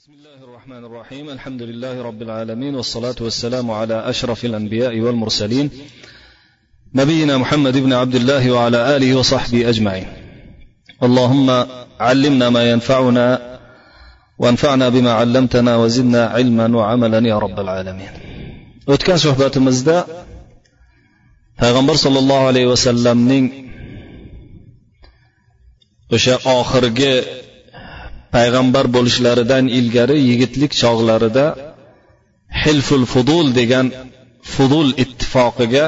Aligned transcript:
بسم 0.00 0.12
الله 0.12 0.44
الرحمن 0.44 0.84
الرحيم 0.84 1.30
الحمد 1.30 1.62
لله 1.62 2.02
رب 2.02 2.22
العالمين 2.22 2.74
والصلاة 2.74 3.14
والسلام 3.20 3.70
على 3.70 4.10
أشرف 4.10 4.44
الأنبياء 4.44 5.00
والمرسلين 5.00 5.70
نبينا 6.94 7.38
محمد 7.38 7.76
بن 7.76 7.92
عبد 7.92 8.14
الله 8.14 8.50
وعلى 8.50 8.96
آله 8.96 9.14
وصحبه 9.14 9.68
أجمعين 9.68 10.06
اللهم 11.02 11.66
علمنا 12.00 12.50
ما 12.50 12.70
ينفعنا 12.70 13.58
وانفعنا 14.38 14.88
بما 14.88 15.12
علمتنا 15.12 15.76
وزدنا 15.76 16.26
علما 16.26 16.76
وعملا 16.76 17.28
يا 17.28 17.38
رب 17.38 17.60
العالمين 17.60 18.12
o'tgan 18.88 19.18
suhbatimizda 19.24 20.06
payg'ambar 21.60 21.96
sollallohu 22.04 22.48
alayhi 22.50 22.70
vasallamning 22.74 23.46
o'sha 26.14 26.34
oxirgi 26.58 27.14
payg'ambar 28.35 28.85
bo'lishlaridan 28.95 29.65
ilgari 29.79 30.17
yigitlik 30.29 30.71
chog'larida 30.81 31.45
hilful 32.63 33.05
fudul 33.13 33.47
degan 33.59 33.87
fudul 34.53 34.89
ittifoqiga 35.03 35.85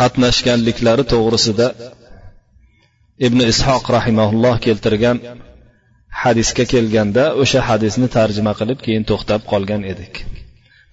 qatnashganliklari 0.00 1.04
to'g'risida 1.12 1.66
ibn 3.26 3.40
ishoq 3.52 3.84
rahimaulloh 3.96 4.54
keltirgan 4.66 5.16
hadisga 6.22 6.64
kelganda 6.72 7.24
o'sha 7.42 7.60
hadisni 7.68 8.08
tarjima 8.16 8.52
qilib 8.60 8.78
keyin 8.86 9.04
to'xtab 9.10 9.40
qolgan 9.52 9.82
edik 9.92 10.14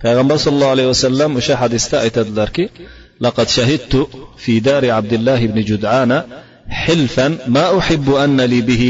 payg'ambar 0.04 0.38
sollallohu 0.46 0.76
alayhi 0.76 0.92
vasallam 0.96 1.32
o'sha 1.40 1.56
hadisda 1.64 1.96
aytadilarki 2.06 2.66
لقد 3.22 3.48
شهدت 3.48 4.08
في 4.38 4.60
دار 4.60 4.92
عبد 4.92 5.14
الله 5.14 5.48
بن 5.48 5.62
جدعان 5.62 6.24
حلفا 6.70 7.38
ما 7.48 7.66
أحب 7.80 8.08
أن 8.14 8.42
لي 8.42 8.62
به 8.62 8.84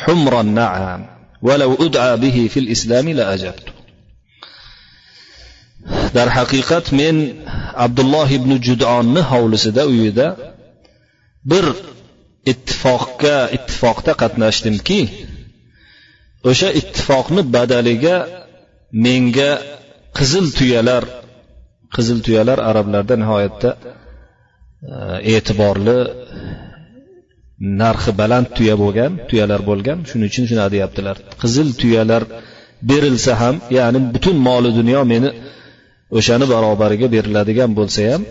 حمر 0.00 0.40
النعم 0.40 1.06
ولو 1.42 1.74
أدعى 1.74 2.16
به 2.16 2.48
في 2.52 2.60
الإسلام 2.60 3.08
لأجبت 3.08 3.68
darhaqiqat 6.16 6.86
men 7.00 7.16
abdulloh 7.84 8.28
ibn 8.38 8.50
judonni 8.66 9.22
hovlisida 9.30 9.82
uyida 9.92 10.26
bir 11.50 11.64
ittifoqqa 12.52 13.36
ittifoqda 13.56 14.12
qatnashdimki 14.22 15.00
o'sha 16.50 16.68
ittifoqni 16.80 17.42
badaliga 17.56 18.16
menga 19.04 19.52
qizil 20.18 20.46
tuyalar 20.58 21.04
qizil 21.94 22.18
tuyalar 22.26 22.58
arablarda 22.70 23.14
nihoyatda 23.22 23.70
e'tiborli 25.34 25.98
narxi 27.81 28.11
baland 28.21 28.47
tuya 28.57 28.75
bo'lgan 28.83 29.11
tuyalar 29.29 29.61
bo'lgan. 29.69 29.97
Shuning 30.09 30.29
uchun 30.31 30.45
shunday 30.49 30.69
deyaptilar. 30.75 31.15
Qizil 31.41 31.67
tuyalar 31.81 32.23
berilsa 32.89 33.33
ham 33.41 33.55
ya'ni 33.77 33.99
butun 34.13 34.37
moli 34.47 34.69
dunyo 34.79 35.01
meni 35.13 35.29
o'shani 36.17 36.45
barobariga 36.53 37.07
beriladigan 37.15 37.71
bo'lsa 37.79 38.01
ham 38.11 38.21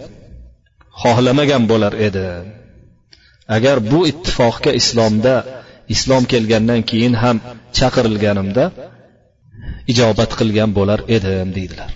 xohlamagan 1.03 1.63
bo'lar 1.71 1.93
edi. 2.09 2.27
Agar 3.57 3.77
bu 3.91 4.01
ittifoqga 4.11 4.71
islomda 4.81 5.35
islom 5.95 6.23
kelgandan 6.33 6.81
keyin 6.91 7.15
ham 7.23 7.37
chaqirilganimda 7.79 8.65
ijobat 9.93 10.31
qilgan 10.41 10.71
bo'lar 10.79 11.01
edim 11.17 11.49
deydilar. 11.57 11.91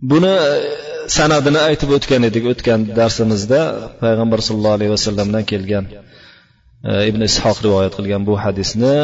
Buni 0.00 0.30
e, 0.30 0.50
sanadini 1.16 1.60
aytib 1.68 1.90
o'tgan 1.96 2.22
edik 2.30 2.44
o'tgan 2.52 2.80
darsimizda. 2.98 3.60
Payg'ambar 4.02 4.40
sollallohu 4.48 4.76
alayhi 4.78 4.92
vasallamdan 4.96 5.44
kelgan 5.50 5.84
e, 6.88 6.90
ibn 7.10 7.20
ishoq 7.28 7.58
rivoyat 7.66 7.92
qilgan 7.98 8.22
bu 8.28 8.34
hadisni 8.44 8.94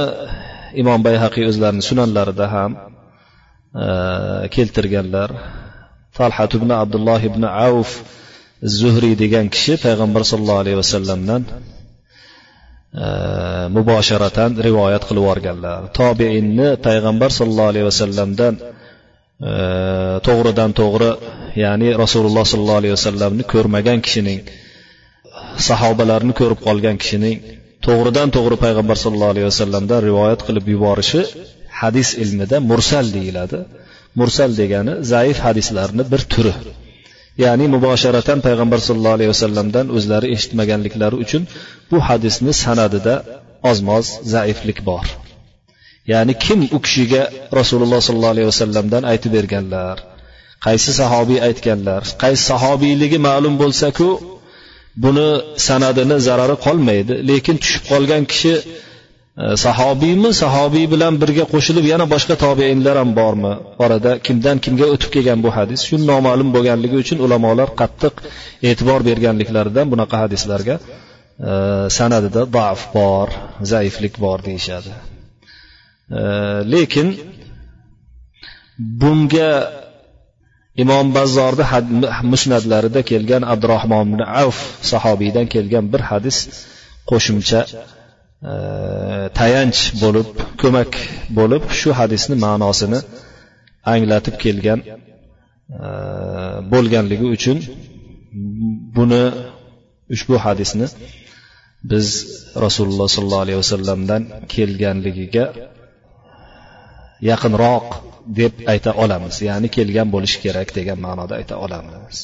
imom 0.83 1.01
bayhaqiy 1.07 1.45
o'zlarini 1.51 1.85
sunanlarida 1.91 2.47
ham 2.55 2.73
e, 3.85 3.87
keltirganlar. 4.55 5.31
Talhat 6.19 6.51
ibn 6.59 6.71
abdulloh 6.83 7.21
ibn 7.31 7.43
avf 7.67 7.91
zuhriy 8.79 9.15
degan 9.23 9.47
kishi 9.55 9.75
payg'ambar 9.87 10.23
sollallohu 10.31 10.63
alayhi 10.65 10.79
vasallamdan 10.83 11.43
mubosharatan 13.77 14.51
rivoyat 14.67 15.03
qilib 15.09 15.23
yuborganlar. 15.25 15.81
Tobeinni 15.99 16.69
payg'ambar 16.87 17.31
sollallohu 17.39 17.71
alayhi 17.73 17.87
vasallamdan 17.91 18.55
to'g'ridan 20.27 20.71
to'g'ri 20.81 21.11
ya'ni 21.65 21.89
rasululloh 22.03 22.45
sollallohu 22.53 22.81
alayhi 22.83 22.95
vasallamni 22.99 23.45
ko'rmagan 23.53 23.99
kishining 24.07 24.41
sahobalarni 25.69 26.33
ko'rib 26.41 26.61
qolgan 26.67 26.97
kishining 27.03 27.37
to'g'ridan 27.87 28.29
to'g'ri 28.37 28.57
payg'ambar 28.65 28.97
sollallohu 29.05 29.33
alayhi 29.35 29.49
vasallamdan 29.53 30.01
rivoyat 30.09 30.41
qilib 30.47 30.67
yuborishi 30.75 31.21
hadis 31.81 32.09
ilmida 32.23 32.57
mursal 32.71 33.07
deyiladi. 33.17 33.59
Mursal 34.21 34.51
degani 34.61 34.93
zaif 35.13 35.39
hadislarni 35.47 36.05
bir 36.13 36.23
turi. 36.33 36.55
Ya'ni 37.45 37.67
mubosharatan 37.75 38.39
payg'ambar 38.47 38.81
sollallohu 38.87 39.17
alayhi 39.19 39.33
vasallamdan 39.35 39.87
o'zlari 39.97 40.27
eshitmaganliklari 40.35 41.17
uchun 41.25 41.43
bu 41.91 41.99
hadisni 42.09 42.53
sanadida 42.65 43.15
ozmoz 43.71 44.07
zaiflik 44.35 44.79
bor. 44.89 45.05
Ya'ni 46.13 46.35
kim 46.45 46.61
u 46.77 46.79
kishiga 46.87 47.23
rasululloh 47.59 48.01
sollallohu 48.07 48.35
alayhi 48.37 48.49
vasallamdan 48.53 49.03
aytib 49.13 49.33
berganlar? 49.39 49.97
Qaysi 50.67 50.91
sahobiy 51.01 51.39
aytganlar? 51.49 52.03
Qaysi 52.23 52.43
sahobiyligi 52.53 53.19
ma'lum 53.29 53.55
bo'lsaku 53.63 54.09
buni 55.05 55.29
sanadini 55.69 56.17
zarari 56.29 56.57
qolmaydi. 56.67 57.15
Lekin 57.31 57.57
tushib 57.63 57.85
qolgan 57.93 58.23
kishi 58.33 58.55
e, 58.63 58.65
sahobiymi 59.65 60.31
sahobiy 60.43 60.87
bilan 60.95 61.15
birga 61.23 61.45
qo'shilib 61.55 61.87
yana 61.93 62.07
boshqa 62.15 62.35
tobeinlar 62.45 62.97
ham 63.03 63.11
bormi? 63.21 63.55
Orada 63.85 64.11
kimdan 64.27 64.57
kimga 64.65 64.87
o'tib 64.95 65.11
kelgan 65.17 65.39
bu 65.47 65.51
hadis? 65.59 65.81
Shu 65.89 65.97
noma'lum 66.13 66.49
bo'lganligi 66.57 66.97
uchun 67.05 67.19
ulamolar 67.27 67.69
qattiq 67.81 68.15
e'tibor 68.71 69.01
berganliklaridan 69.09 69.87
bunaqa 69.93 70.17
hadislarga 70.25 70.77
e, 70.81 71.53
sanadida 71.99 72.43
daf 72.59 72.81
bor 72.97 73.29
zaiflik 73.73 74.15
bor 74.25 74.39
deyishadi. 74.49 74.93
Lekin 76.73 77.09
bunga 79.01 79.51
imom 80.83 81.07
bazzorni 81.17 81.65
musnadlarida 82.33 83.01
kelgan 83.11 83.43
abdurahmon 83.53 84.05
ibn 84.09 84.21
avf 84.43 84.59
sahobiydan 84.91 85.47
kelgan 85.55 85.85
bir 85.93 86.03
hadis 86.11 86.37
qo'shimcha 87.11 87.61
tayanch 89.39 89.81
bo'lib 90.03 90.29
ko'mak 90.63 90.91
bo'lib 91.39 91.63
shu 91.81 91.91
hadisni 92.01 92.37
ma'nosini 92.47 93.01
anglatib 93.95 94.35
kelgan 94.45 94.81
bo'lganligi 96.73 97.27
uchun 97.37 97.59
buni 98.97 99.25
ushbu 100.15 100.35
hadisni 100.45 100.87
biz 101.91 102.07
rasululloh 102.65 103.09
sollallohu 103.17 103.45
alayhi 103.47 103.61
vasallamdan 103.65 104.23
kelganligiga 104.55 105.45
yaqinroq 107.31 107.87
deb 108.39 108.55
ayta 108.73 108.91
olamiz. 109.05 109.35
Ya'ni 109.49 109.69
kelgan 109.77 110.09
bo'lishi 110.15 110.39
kerak 110.45 110.69
degan 110.79 110.99
ma'noda 111.07 111.35
ayta 111.41 111.55
olamiz. 111.65 112.17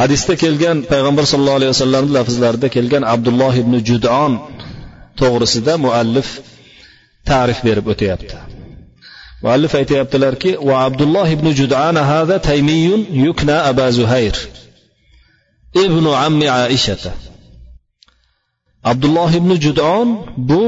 Hadisda 0.00 0.34
kelgan 0.42 0.78
payg'ambar 0.92 1.24
sollallohu 1.32 1.58
alayhi 1.60 1.72
vasallamni 1.74 2.12
lafzlarida 2.18 2.68
kelgan 2.76 3.04
abdulloh 3.14 3.54
ibn 3.62 3.74
judon 3.88 4.32
to'g'risida 5.20 5.74
muallif 5.84 6.28
ta'rif 7.30 7.58
berib 7.66 7.86
o'tyapti. 7.92 8.36
Muallif 9.42 9.72
aytyaptilarki 9.80 10.50
va 10.68 10.74
abdulloh 10.88 11.28
ibn 11.36 11.46
judana 11.60 12.02
hada 12.12 12.36
taymiyun 12.48 13.02
yukna 13.24 13.56
aba 13.70 13.86
zuhayr 13.98 14.36
ibn 15.84 16.04
ammi 16.26 16.46
aishata. 16.62 17.12
Abdulloh 18.90 19.30
ibn 19.40 19.50
judon 19.64 20.06
bu 20.50 20.62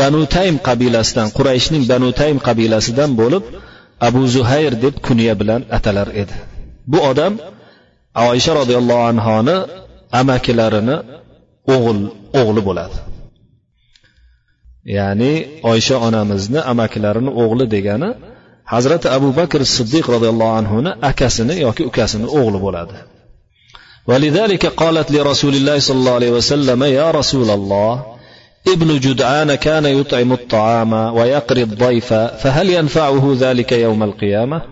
banu 0.00 0.20
taym 0.34 0.56
qabilasidan 0.68 1.28
qurayshning 1.36 1.84
banu 1.92 2.08
taym 2.20 2.36
qabilasidan 2.46 3.10
bo'lib 3.20 3.44
abu 4.08 4.22
zuhayr 4.34 4.72
deb 4.84 4.94
kunya 5.06 5.34
bilan 5.40 5.62
atalar 5.76 6.08
edi 6.22 6.36
bu 6.90 6.98
odam 7.10 7.32
oysha 8.30 8.52
roziyallohu 8.60 9.04
anhoni 9.12 9.56
amakilarini 10.20 10.96
o'g'il 11.74 12.00
o'g'li 12.40 12.60
bo'ladi 12.68 12.96
ya'ni 14.96 15.32
oysha 15.72 15.96
onamizni 16.06 16.60
amakilarini 16.72 17.30
o'g'li 17.42 17.64
degani 17.74 18.10
hazrati 18.72 19.06
abu 19.16 19.28
bakr 19.40 19.60
siddiq 19.76 20.04
roziyallohu 20.14 20.54
anhuni 20.60 20.90
akasini 21.10 21.54
yoki 21.66 21.82
ukasini 21.90 22.26
o'g'li 22.38 22.60
bo'ladi 22.66 22.98
ولذلك 24.10 24.64
قالت 24.66 25.08
لرسول 25.16 25.54
الله 25.54 25.78
صلى 25.86 25.98
الله 26.00 26.14
عليه 26.18 26.32
وسلم 26.38 26.80
يا 26.98 27.10
رسول 27.10 27.48
الله 27.58 27.92
ابن 28.68 28.98
جدعان 28.98 29.54
كان 29.54 29.86
يطعم 29.86 30.32
الطعام 30.32 30.92
ويقري 30.92 31.62
الضيف 31.62 32.12
فهل 32.14 32.70
ينفعه 32.70 33.36
ذلك 33.40 33.72
يوم 33.72 34.02
القيامة 34.02 34.62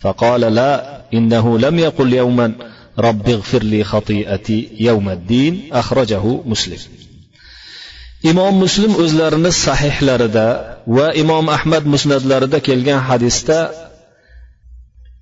فقال 0.00 0.40
لا 0.40 1.02
إنه 1.14 1.58
لم 1.58 1.78
يقل 1.78 2.12
يوما 2.12 2.52
رب 2.98 3.28
اغفر 3.28 3.62
لي 3.62 3.84
خطيئتي 3.84 4.68
يوم 4.80 5.08
الدين 5.08 5.68
أخرجه 5.72 6.40
مسلم 6.46 6.78
imom 8.30 8.54
muslim 8.64 8.92
o'zlarini 9.02 9.50
sahihlarida 9.66 10.46
va 10.96 11.06
imom 11.22 11.46
ahmad 11.56 11.84
musnatlarida 11.94 12.58
kelgan 12.68 13.00
hadisda 13.08 13.58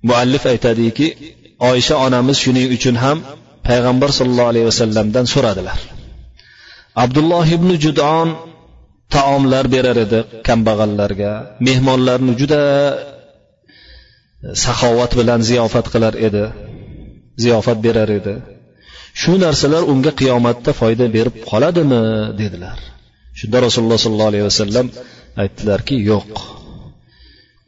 muallif 0.09 0.43
aytadiki 0.53 1.07
oysha 1.71 1.95
onamiz 2.05 2.37
shuning 2.43 2.67
uchun 2.77 2.95
ham 3.03 3.17
payg'ambar 3.67 4.09
sollallohu 4.19 4.51
alayhi 4.51 4.67
vasallamdan 4.71 5.25
so'radilar 5.33 5.79
Abdulloh 7.02 7.46
ibn 7.56 7.70
judon 7.84 8.28
taomlar 9.14 9.64
berar 9.74 9.96
edi 10.06 10.20
kambag'allarga. 10.48 11.32
Mehmonlarni 11.66 12.32
juda 12.40 12.62
e, 14.46 14.48
saxovat 14.64 15.12
bilan 15.18 15.40
ziyofat 15.48 15.86
qilar 15.92 16.14
edi. 16.28 16.44
Ziyofat 17.42 17.78
berar 17.86 18.10
edi. 18.18 18.34
Shu 19.20 19.32
narsalar 19.44 19.82
unga 19.92 20.12
qiyomatda 20.20 20.70
foyda 20.80 21.06
berib 21.16 21.34
qoladimi? 21.50 22.02
dedilar. 22.40 22.78
Shunda 23.38 23.58
rasululloh 23.66 23.98
sollallohu 24.04 24.30
alayhi 24.32 24.46
vasallam 24.50 24.86
aytdilarki 25.42 25.96
yo'q. 26.10 26.32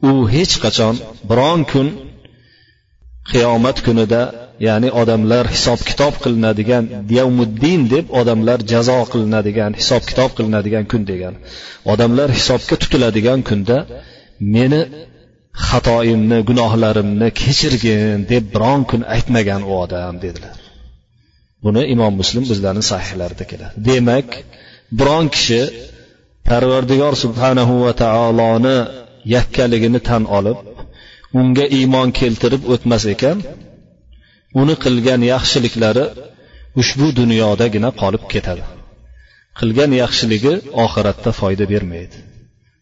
U 0.09 0.11
hech 0.35 0.53
qachon 0.63 0.95
biron 1.29 1.61
kun 1.71 1.87
qiyomat 3.31 3.77
kunida 3.87 4.21
ya'ni 4.67 4.89
odamlar 5.01 5.45
hisob 5.55 5.79
kitob 5.89 6.13
qilinadigan 6.23 6.83
yavmuddin 7.17 7.81
deb 7.93 8.05
odamlar 8.19 8.59
jazo 8.71 8.99
qilinadigan 9.11 9.71
hisob 9.79 10.03
kitob 10.09 10.31
qilinadigan 10.37 10.85
kun 10.91 11.03
degan. 11.11 11.33
Odamlar 11.93 12.29
hisobga 12.37 12.75
tutiladigan 12.81 13.39
kunda 13.49 13.77
meni 14.55 14.81
xatoyimni 15.67 16.39
gunohlarimni 16.49 17.27
kechirgin 17.41 18.17
deb 18.31 18.43
biron 18.53 18.81
kun 18.89 19.01
aytmagan 19.15 19.61
u 19.69 19.71
odam 19.83 20.15
dedilar. 20.25 20.55
Buni 21.63 21.81
imom 21.93 22.13
muslim 22.21 22.43
bizlarni 22.51 22.83
sahihlarida 22.91 23.45
keladi. 23.51 23.73
Demak 23.89 24.27
biron 24.99 25.25
kishi 25.35 25.61
parvardigor 26.47 27.13
subhanahu 27.23 27.73
va 27.85 27.91
taoloni 28.03 28.77
yakkaligini 29.35 29.99
tan 30.09 30.23
olib 30.37 30.57
unga 31.39 31.65
iymon 31.77 32.09
keltirib 32.19 32.63
o'tmas 32.73 33.03
ekan 33.13 33.37
uni 34.61 34.75
qilgan 34.83 35.21
yaxshiliklari 35.33 36.05
ushbu 36.81 37.07
dunyodagina 37.19 37.89
qolib 38.01 38.23
ketadi. 38.33 38.63
Qilgan 39.59 39.91
yaxshiligi 40.01 40.53
oxiratda 40.83 41.31
foyda 41.39 41.65
bermaydi. 41.73 42.17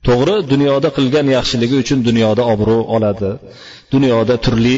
To'g'ri 0.07 0.36
dunyoda 0.51 0.89
qilgan 0.97 1.27
yaxshiligi 1.38 1.75
uchun 1.83 2.00
dunyoda 2.07 2.44
obro' 2.53 2.83
oladi 2.95 3.31
dunyoda 3.94 4.36
turli 4.45 4.75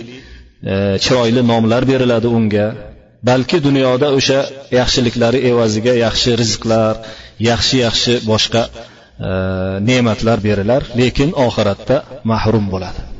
e, 0.71 0.75
chiroyli 1.03 1.41
nomlar 1.51 1.83
beriladi 1.91 2.27
unga 2.37 2.67
balki 3.29 3.57
dunyoda 3.67 4.07
o'sha 4.17 4.39
yaxshiliklari 4.79 5.39
evaziga 5.51 5.93
yaxshi 6.05 6.31
rizqlar 6.41 6.93
yaxshi 7.49 7.75
yaxshi 7.85 8.13
boshqa 8.31 8.63
e, 8.69 9.31
ne'matlar 9.89 10.37
berilar 10.47 10.81
lekin 11.01 11.29
oxiratda 11.47 11.95
mahrum 12.31 12.65
bo'ladi. 12.73 13.16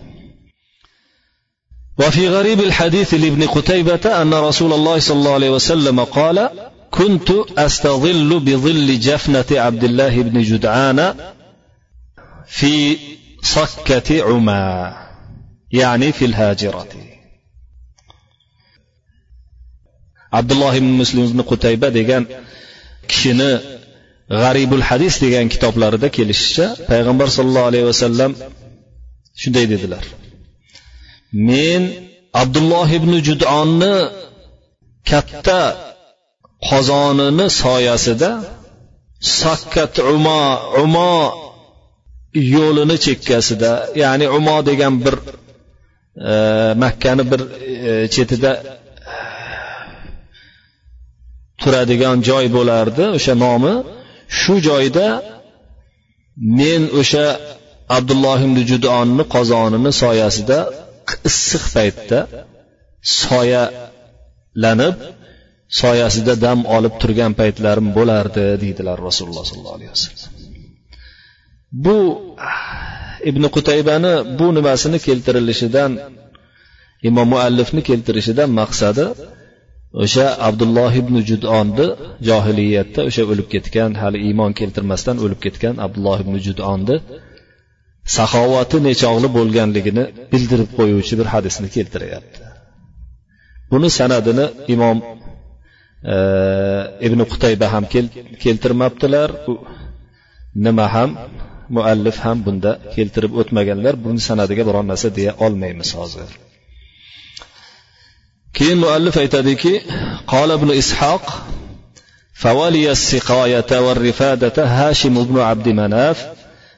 وفي 1.99 2.29
غريب 2.29 2.61
الحديث 2.61 3.15
لابن 3.15 3.47
قتيبة 3.47 4.23
أن 4.23 4.35
رسول 4.35 4.73
الله 4.73 4.99
صلى 4.99 5.19
الله 5.19 5.35
عليه 5.35 5.50
وسلم 5.50 6.05
قال 6.05 6.50
كنت 6.91 7.31
أستظل 7.59 8.41
بظل 8.41 9.00
جفنة 9.00 9.44
عبد 9.50 9.85
الله 9.85 10.23
بن 10.23 10.43
جدعان 10.43 11.15
في 12.47 12.97
صكة 13.43 14.23
عما 14.23 14.97
يعني 15.71 16.12
في 16.12 16.25
الهاجرة 16.25 16.89
عبد 20.33 20.53
الله 20.53 20.79
بن 20.79 20.85
مسلم 20.87 21.33
بن 21.33 21.43
قتيبة 21.43 21.91
degan 21.91 22.25
kishini 23.09 23.61
g'aribul 24.31 24.83
hadis 24.89 25.15
degan 25.25 25.49
kitoblarida 25.53 26.09
kelishicha 26.17 26.67
payg'ambar 26.91 27.29
sollallohu 27.37 27.69
alayhi 27.71 27.87
vasallam 27.93 28.31
shunday 29.43 29.65
dedilar 29.73 30.05
men 31.34 31.82
abdulloh 32.42 32.90
ibn 33.00 33.12
judonni 33.28 33.96
katta 35.10 35.62
qozonini 36.70 37.48
soyasida 37.62 38.32
sakkat 39.42 39.94
umo 40.14 40.42
umo 40.84 41.14
yo'lini 42.56 42.98
chekkasida 43.06 43.72
ya'ni 44.04 44.26
umo 44.38 44.58
degan 44.70 44.96
bir 45.06 45.16
e, 46.32 46.34
makkani 46.84 47.24
bir 47.32 47.42
e, 47.90 47.92
chetida 48.16 48.52
turadigan 51.62 52.18
joy 52.30 52.46
bo'lardi 52.58 53.04
o'sha 53.18 53.34
nomi. 53.46 53.74
Shu 54.40 54.54
joyda 54.68 55.08
men 56.60 56.82
o'sha 57.00 57.26
abdulloh 57.98 58.40
ibn 58.48 58.58
judonni 58.72 59.24
qozonini 59.36 59.92
soyasida 60.02 60.60
issiq 61.30 61.63
paytda 61.75 62.19
soyalanib 63.21 64.95
soyasida 65.81 66.33
dam 66.45 66.59
olib 66.77 66.94
turgan 67.01 67.31
paytlarim 67.39 67.88
bo'lardi 67.98 68.45
deydilar 68.63 68.98
rasululloh 69.07 69.45
sollallohu 69.50 69.77
alayhi 69.80 69.92
vasallam. 69.95 70.31
Bu 71.86 71.98
ibn 73.30 73.44
qutaybani 73.56 74.13
bu 74.39 74.48
nimasini 74.57 75.00
keltirilishidan 75.07 75.92
imom 77.09 77.27
muallifni 77.33 77.81
keltirishidan 77.89 78.50
maqsadi 78.62 79.06
o'sha 80.04 80.27
abdulloh 80.48 80.92
ibn 81.01 81.15
judonni 81.30 81.88
johiliyatda 82.30 83.01
o'sha 83.09 83.24
o'lib 83.31 83.48
ketgan 83.54 83.92
hali 84.01 84.18
iymon 84.27 84.51
keltirmasdan 84.59 85.18
o'lib 85.24 85.39
ketgan 85.45 85.75
abdulloh 85.86 86.18
ibn 86.25 86.36
judonni 86.48 86.95
saxovati 88.17 88.77
nechog'li 88.89 89.29
bo'lganligini 89.37 90.05
bildirib 90.33 90.71
qo'yuvchi 90.79 91.15
bir 91.21 91.29
hadisni 91.35 91.69
keltiryapti 91.77 92.41
buni 93.73 93.89
sanadini 93.99 94.47
imom 94.75 94.99
e, 96.15 96.17
ibn 97.06 97.21
qutayba 97.33 97.67
ham 97.75 97.85
keltirmabdilar 98.44 99.29
nima 100.67 100.87
ham 100.94 101.11
muallif 101.77 102.17
ham 102.25 102.39
bunda 102.47 102.73
keltirib 102.94 103.33
o'tmaganlar 103.41 103.94
buni 104.05 104.21
sanadiga 104.29 104.62
biron 104.69 104.87
narsa 104.93 105.09
deya 105.19 105.33
olmaymiz 105.44 105.91
hozir 105.99 106.29
keyin 108.56 108.79
muallif 108.85 109.15
aytadiki 109.25 109.75
قال 110.35 110.50
ابن 110.59 110.71
إسحاق 110.83 111.25
فولي 112.43 112.87
السقاية 112.91 113.71
والرفادة 113.85 114.56
هاشم 114.77 115.15
بن 115.25 115.37
عبد 115.49 115.69
مناف 115.69 116.19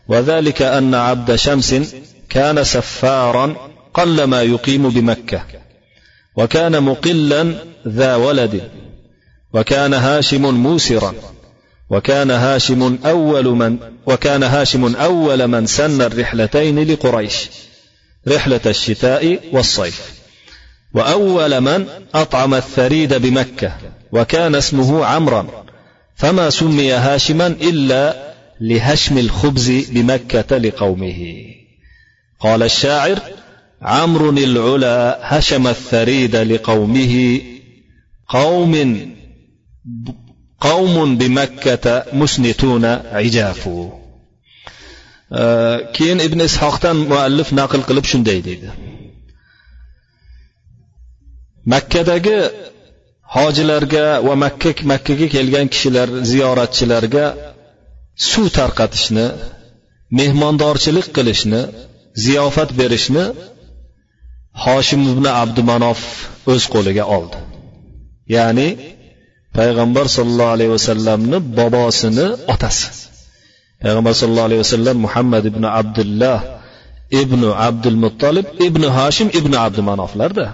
وذلك 0.09 0.61
أن 0.61 0.95
عبد 0.95 1.35
شمس 1.35 1.95
كان 2.29 2.63
سفارا 2.63 3.55
قل 3.93 4.23
ما 4.23 4.41
يقيم 4.41 4.89
بمكة 4.89 5.41
وكان 6.35 6.83
مقلا 6.83 7.53
ذا 7.87 8.15
ولد 8.15 8.61
وكان 9.53 9.93
هاشم 9.93 10.55
موسرا 10.55 11.13
وكان 11.89 12.31
هاشم 12.31 12.97
أول 13.05 13.45
من 13.45 13.77
وكان 14.05 14.43
هاشم 14.43 14.95
أول 14.95 15.47
من 15.47 15.65
سن 15.65 16.01
الرحلتين 16.01 16.91
لقريش 16.91 17.49
رحلة 18.27 18.61
الشتاء 18.65 19.39
والصيف. 19.51 20.19
وأول 20.93 21.61
من 21.61 21.85
أطعم 22.15 22.53
الثريد 22.53 23.13
بمكة 23.13 23.73
وكان 24.11 24.55
اسمه 24.55 25.05
عمرا 25.05 25.47
فما 26.15 26.49
سمي 26.49 26.93
هاشما 26.93 27.47
إلا 27.47 28.28
لهشم 28.60 29.18
الخبز 29.18 29.70
بمكة 29.90 30.58
لقومه 30.58 31.20
قال 32.40 32.62
الشاعر 32.62 33.18
عمرو 33.82 34.30
العلا 34.30 35.18
هشم 35.22 35.66
الثريد 35.66 36.36
لقومه 36.36 37.40
قوم 38.28 38.74
قوم 40.60 41.18
بمكة 41.18 42.04
مسنتون 42.12 42.84
عجاف 42.84 43.68
keyin 45.96 46.18
ibn 46.26 46.40
ishoqdan 46.48 46.96
muallif 47.10 47.48
naql 47.60 47.82
qilib 47.88 48.06
shunday 48.10 48.38
deydi 48.46 48.68
makkadagi 51.72 52.38
hojilarga 53.36 54.06
va 54.26 54.34
makka 54.44 54.70
makkaga 54.92 55.26
kelgan 55.34 55.66
kishilar 55.72 56.08
ziyoratchilarga 56.30 57.24
suv 58.27 58.45
tarqatishni 58.57 59.25
mehmondorchilik 60.19 61.07
qilishni 61.17 61.61
ziyofat 62.23 62.69
berishni 62.79 63.25
hoshim 64.63 65.01
ibn 65.13 65.25
abdumanof 65.41 66.01
o'z 66.53 66.63
qo'liga 66.73 67.03
oldi. 67.17 67.37
Ya'ni 68.35 68.67
payg'ambar 69.57 70.05
sollallohu 70.17 70.53
alayhi 70.55 70.71
vasallamni 70.77 71.37
bobosini 71.59 72.27
otasi. 72.53 72.87
Payg'ambar 73.83 74.13
sollallohu 74.21 74.47
alayhi 74.49 74.61
vasallam 74.65 74.97
muhammad 75.05 75.43
ibn 75.51 75.63
abdulloh 75.79 76.39
ibn 77.21 77.41
abdul 77.67 77.97
muttolib 78.03 78.47
ibn 78.67 78.83
hashim 78.97 79.27
ibn 79.39 79.53
abdumanoflarda. 79.65 80.45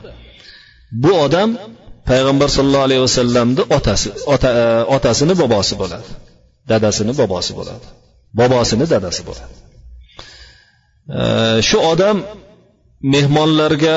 Bu 1.04 1.12
odam 1.26 1.50
payg'ambar 2.10 2.50
sollallohu 2.56 2.88
alayhi 2.90 3.04
vasallamni 3.08 3.62
otasi 3.78 4.10
ota, 4.34 4.50
e, 4.62 4.64
otasini 4.96 5.34
bobosi 5.42 5.74
bo'ladi. 5.82 6.08
Dadasini 6.72 7.14
bobosi 7.22 7.52
bo'ladi. 7.60 7.86
Bobosini 8.40 8.86
dadasi 8.94 9.22
bo'ladi. 9.30 9.56
Shu 11.68 11.78
odam 11.92 12.18
mehmonlarga 13.14 13.96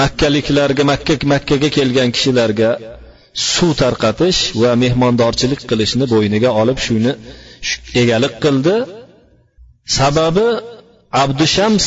makkaliklarga 0.00 0.82
makka 0.92 1.14
makkaga 1.32 1.68
kelgan 1.76 2.08
kishilarga 2.16 2.70
suv 3.52 3.70
tarqatish 3.82 4.40
va 4.62 4.70
mehmondorchilik 4.84 5.60
qilishni 5.70 6.06
bo'yniga 6.14 6.50
olib 6.60 6.78
shuni 6.86 7.12
egalik 8.02 8.34
qildi. 8.44 8.76
Sababi 9.98 10.48
abdushams 11.22 11.86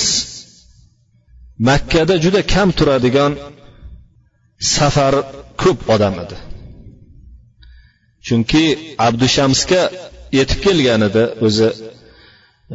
makkada 1.69 2.15
juda 2.23 2.41
kam 2.53 2.69
turadigan 2.77 3.31
safar 4.75 5.13
ko'p 5.61 5.79
odam 5.95 6.15
edi. 6.23 6.35
Chunki 8.27 8.63
abdushamsga 9.07 9.81
yetib 10.37 10.59
kelganida 10.65 11.23
o'zi 11.47 11.69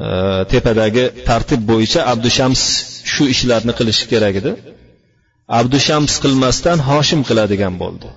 e, 0.05 0.07
tepadagi 0.53 1.05
tartib 1.29 1.63
bo'yicha 1.71 2.01
abdushams 2.13 2.63
shu 3.13 3.25
ishlarni 3.35 3.73
qilishi 3.79 4.05
kerak 4.13 4.35
edi. 4.41 4.53
Abdushams 5.61 6.13
qilmasdan 6.25 6.79
hoshim 6.89 7.21
qiladigan 7.29 7.75
bo'ldi. 7.83 8.09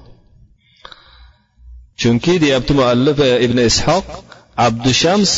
Chunki 2.01 2.33
deyapti 2.43 2.73
muallif 2.79 3.17
ibn 3.45 3.57
ishoq 3.69 4.05
abdushams 4.67 5.31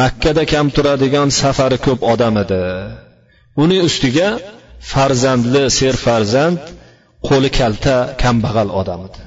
makkada 0.00 0.42
kam 0.52 0.66
turadigan 0.76 1.28
safari 1.42 1.78
ko'p 1.86 2.00
odam 2.12 2.34
edi. 2.44 2.62
Uning 3.62 3.82
ustiga 3.88 4.28
farzandli 4.92 5.62
serfarzand 5.78 6.60
qo'li 7.28 7.50
kalta 7.58 7.96
kambag'al 8.22 8.68
odam 8.80 9.00
edi. 9.08 9.22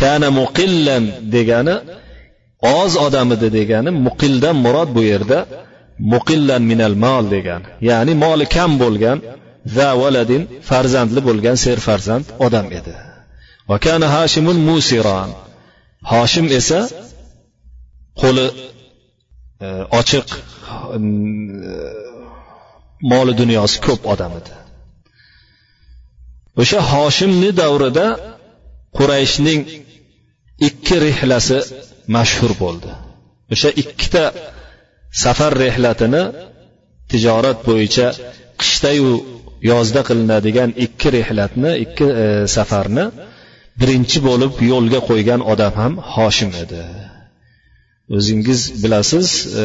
Kana 0.00 0.28
muqillan 0.40 1.04
degani 1.34 1.76
oz 2.78 2.92
odam 3.06 3.28
edi 3.36 3.48
degani 3.58 3.90
muqildan 4.06 4.56
murod 4.64 4.88
bu 4.96 5.02
yerda 5.12 5.38
muqillan 6.12 6.62
minal 6.70 6.94
mol 7.04 7.24
degani. 7.34 7.66
Ya'ni 7.88 8.12
moli 8.24 8.46
kam 8.56 8.70
bo'lgan 8.82 9.18
za 9.76 9.88
valadin 10.00 10.42
farzandli 10.68 11.20
bo'lgan 11.28 11.56
serfarzand 11.64 12.26
odam 12.46 12.66
edi. 12.78 12.94
Va 13.68 13.76
kana 13.84 14.06
hashimun 14.16 14.58
musiron 14.68 15.30
hoshim 16.12 16.46
esa 16.58 16.80
qo'li 18.22 18.46
e, 19.64 19.68
ochiq 20.00 20.28
moli 23.12 23.32
dunyosi 23.40 23.76
ko'p 23.86 24.02
odam 24.12 24.32
edi. 24.40 24.52
O'sha 26.60 26.80
hoshimni 26.92 27.50
davrida 27.60 28.06
qurayshning 28.98 29.60
ikki 30.68 30.96
rihlasi 31.06 31.58
mashhur 32.16 32.52
bo'ldi. 32.62 32.90
O'sha 33.54 33.70
ikkita 33.82 34.24
safar 35.24 35.52
rehlatini 35.64 36.22
tijorat 37.10 37.58
bo'yicha 37.68 38.06
qishdayu 38.60 39.12
yozda 39.70 40.00
qilinadigan 40.08 40.70
ikki 40.86 41.08
rehlatni 41.16 41.72
ikki 41.84 42.06
e, 42.24 42.26
safarni 42.56 43.04
birinchi 43.80 44.18
bo'lib 44.28 44.54
yo'lga 44.72 45.00
qo'ygan 45.10 45.40
odam 45.52 45.74
ham 45.80 45.92
hoshim 46.14 46.50
edi. 46.62 46.82
O'zingiz 48.16 48.60
bilasiz 48.82 49.28
e, 49.62 49.64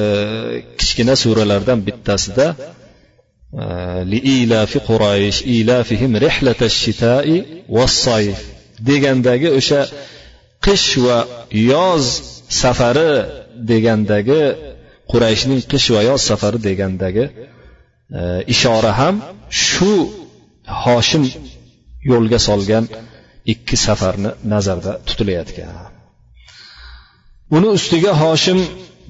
kichkina 0.79 1.15
suralardan 1.23 1.79
bittasida 1.87 2.47
e, 2.55 3.65
liilafi 4.11 4.79
quraysh 4.89 5.39
ilafihim 5.57 6.11
rihlatash 6.25 6.77
shita'i 6.85 7.37
was-sayf. 7.75 8.39
Degandagi 8.89 9.49
o'sha 9.59 9.81
qish 10.65 10.89
va 11.05 11.17
yoz 11.71 12.05
safari 12.61 13.11
degandagi 13.71 14.41
qurayshning 15.11 15.61
qish 15.71 15.87
va 15.95 16.01
yoz 16.09 16.21
safari 16.29 16.59
degandagi 16.67 17.25
e, 18.19 18.21
ishora 18.53 18.91
ham 18.99 19.15
shu 19.65 19.93
hoshim 20.83 21.23
yo'lga 22.11 22.39
solgan 22.47 22.85
ikki 23.53 23.75
safarni 23.85 24.31
nazarda 24.53 24.91
tutilayotgan. 25.07 25.69
Uni 27.55 27.67
ustiga 27.77 28.11
hoshim 28.23 28.59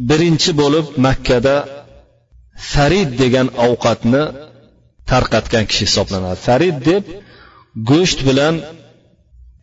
birinchi 0.10 0.52
bo'lib 0.62 0.86
makkada 1.08 1.56
farid 2.72 3.10
degan 3.22 3.48
ovqatni 3.68 4.24
tarqatgan 5.12 5.66
kishi 5.70 5.84
hisoblanadi. 5.88 6.38
Farid 6.48 6.78
deb 6.90 7.04
go'sht 7.92 8.20
bilan 8.30 8.56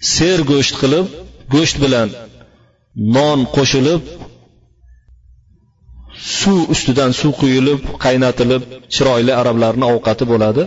ser 0.02 0.38
go'sht 0.50 0.74
qilib 0.82 1.06
go'sht 1.54 1.76
bilan 1.84 2.08
non 3.16 3.38
qo'shilib 3.56 4.02
suv 6.38 6.60
ustidan 6.74 7.10
suv 7.20 7.32
quyilib 7.40 7.80
qaynatilib 8.04 8.62
chiroyli 8.94 9.32
arablarni 9.40 9.86
ovqati 9.94 10.24
bo'ladi. 10.32 10.62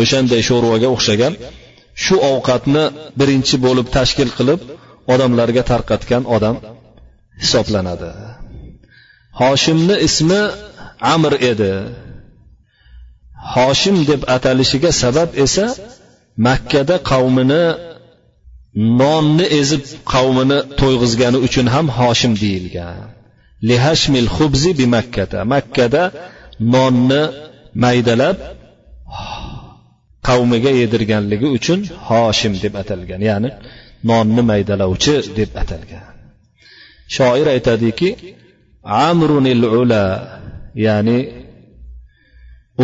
O'shanday 0.00 0.40
sho'rvaga 0.48 0.88
o'xshagan 0.94 1.32
shu 2.04 2.14
ovqatni 2.32 2.84
birinchi 3.20 3.56
bo'lib 3.66 3.86
tashkil 3.96 4.30
qilib 4.38 4.60
odamlarga 5.14 5.62
tarqatgan 5.70 6.22
odam 6.36 6.56
hisoblanadi. 7.42 8.10
Hoshimni 9.40 9.96
ismi 10.08 10.42
amr 11.14 11.32
edi. 11.52 11.74
Hoshim 13.54 13.96
deb 14.10 14.20
atalishiga 14.36 14.90
sabab 15.02 15.28
esa 15.44 15.66
makkada 16.46 16.96
qavmini 17.10 17.64
nonni 18.76 19.46
ezib 19.60 19.82
qavmini 20.12 20.58
to'yg'izgani 20.80 21.38
uchun 21.46 21.66
ham 21.74 21.86
hoshim 21.98 22.32
deyilgan. 22.42 23.08
Lihashmil 23.68 24.28
xubzi 24.36 24.70
bi 24.78 24.86
makkada 24.96 25.38
makkada 25.54 26.02
nonni 26.74 27.22
maydalab 27.84 28.36
qavmiga 30.28 30.70
yedirganligi 30.80 31.48
uchun 31.58 31.80
hoshim 32.08 32.52
deb 32.62 32.74
atalgan 32.82 33.20
ya'ni 33.30 33.50
nonni 34.10 34.42
maydalovchi 34.50 35.14
deb 35.38 35.50
atalgan. 35.62 36.06
Shoir 37.16 37.46
aytadiki 37.54 38.08
amrunil 39.08 39.64
ula 39.80 40.04
ya'ni 40.86 41.18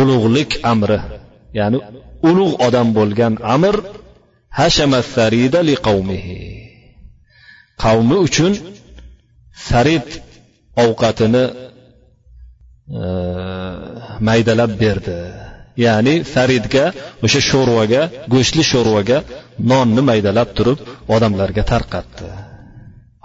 ulug'lik 0.01 0.51
amri 0.71 0.99
ya'ni 1.59 1.77
ulug' 2.29 2.55
odam 2.67 2.87
bo'lgan 2.97 3.33
amr 3.55 3.75
qavmi 7.83 8.17
uchun 8.27 8.53
farid 9.67 10.07
ovqatini 10.83 11.45
e, 13.01 13.03
maydalab 14.27 14.71
berdi. 14.83 15.17
Ya'ni 15.85 16.15
faridga 16.33 16.85
o'sha 17.25 17.41
sho'rvaga 17.49 18.01
go'shtli 18.33 18.63
sho'rvaga 18.71 19.17
nonni 19.71 20.01
maydalab 20.09 20.49
turib 20.57 20.79
odamlarga 21.15 21.63
tarqatdi. 21.71 22.29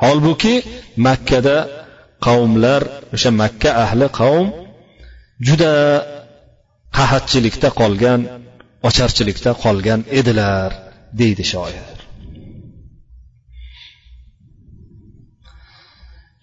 Holbuki 0.02 0.54
makkada 1.06 1.56
qavmlar 2.26 2.82
o'sha 3.14 3.30
makka 3.42 3.70
ahli 3.84 4.06
qavm 4.20 4.46
juda 5.46 5.72
qahatchilikda 6.98 7.68
qolgan 7.80 8.20
ocharchilikda 8.88 9.50
qolgan 9.64 10.00
edilar. 10.20 10.70
Deydi 11.20 11.44
shoir 11.52 11.74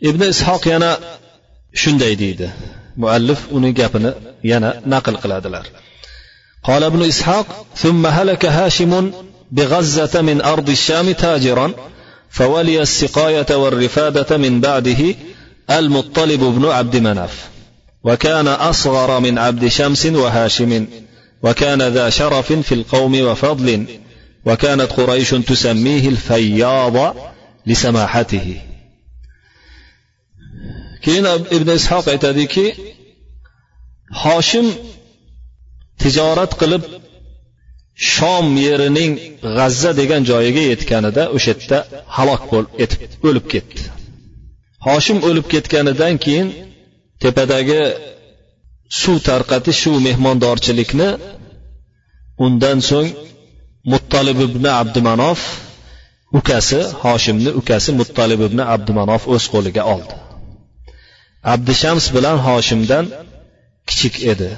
ibn 0.09 0.21
ishoq 0.33 0.63
yana 0.73 0.91
shunday 1.81 2.13
deydi 2.23 2.47
muallif 3.01 3.41
uning 3.57 3.73
gapini 3.81 4.11
yana 4.51 4.69
naql 4.93 5.15
qiladilar 5.23 5.65
قال 6.69 6.83
ابن 6.83 7.01
إسحاق 7.01 7.65
ثم 7.75 8.05
هلك 8.05 8.45
هاشم 8.45 9.11
بغزة 9.51 10.21
من 10.21 10.41
أرض 10.41 10.69
الشام 10.69 11.11
تاجرا 11.11 11.73
فولي 12.29 12.81
السقاية 12.81 13.55
والرفادة 13.55 14.37
من 14.37 14.61
بعده 14.61 15.15
المطلب 15.71 16.39
بن 16.39 16.65
عبد 16.65 16.95
مناف. 16.95 17.49
وكان 18.03 18.47
أصغر 18.47 19.19
من 19.19 19.37
عبد 19.37 19.67
شمس 19.67 20.05
وهاشم 20.05 20.85
وكان 21.43 21.81
ذا 21.81 22.09
شرف 22.09 22.53
في 22.53 22.75
القوم 22.75 23.21
وفضل. 23.21 23.85
وكانت 24.44 24.92
قريش 24.92 25.30
تسميه 25.30 26.08
الفياض 26.08 27.16
لسماحته 27.66 28.60
keyin 31.04 31.26
ibn 31.56 31.68
ishoq 31.80 32.04
aytadiki 32.14 32.66
hoshim 34.22 34.66
tijorat 36.02 36.52
qilib 36.60 36.82
shom 38.14 38.46
yerining 38.66 39.12
g'azza 39.56 39.90
degan 40.00 40.22
joyiga 40.30 40.62
yetganida 40.72 41.22
o'sha 41.36 41.50
yerda 41.52 41.78
halok 42.16 42.42
bo'lib 42.52 42.70
etib 42.84 43.10
o'lib 43.28 43.46
ketdi 43.52 43.82
hoshim 44.86 45.18
o'lib 45.28 45.46
ketganidan 45.52 46.14
keyin 46.24 46.48
tepadagi 47.22 47.82
suv 49.00 49.16
tarqatish 49.28 49.78
shu 49.82 49.92
mehmondorchilikni 50.06 51.08
undan 52.44 52.78
so'ng 52.90 53.08
muttalib 53.91 54.39
ibn 54.47 54.65
abdumanof 54.81 55.41
ukasi 56.39 56.79
hoshimni 57.03 57.51
ukasi 57.61 57.89
muttalib 57.99 58.39
ibn 58.47 58.59
abdumanof 58.75 59.23
o'z 59.33 59.43
qo'liga 59.53 59.83
oldi. 59.93 60.15
Abdishams 61.53 62.05
bilan 62.15 62.37
hoshimdan 62.47 63.05
kichik 63.89 64.15
edi. 64.31 64.49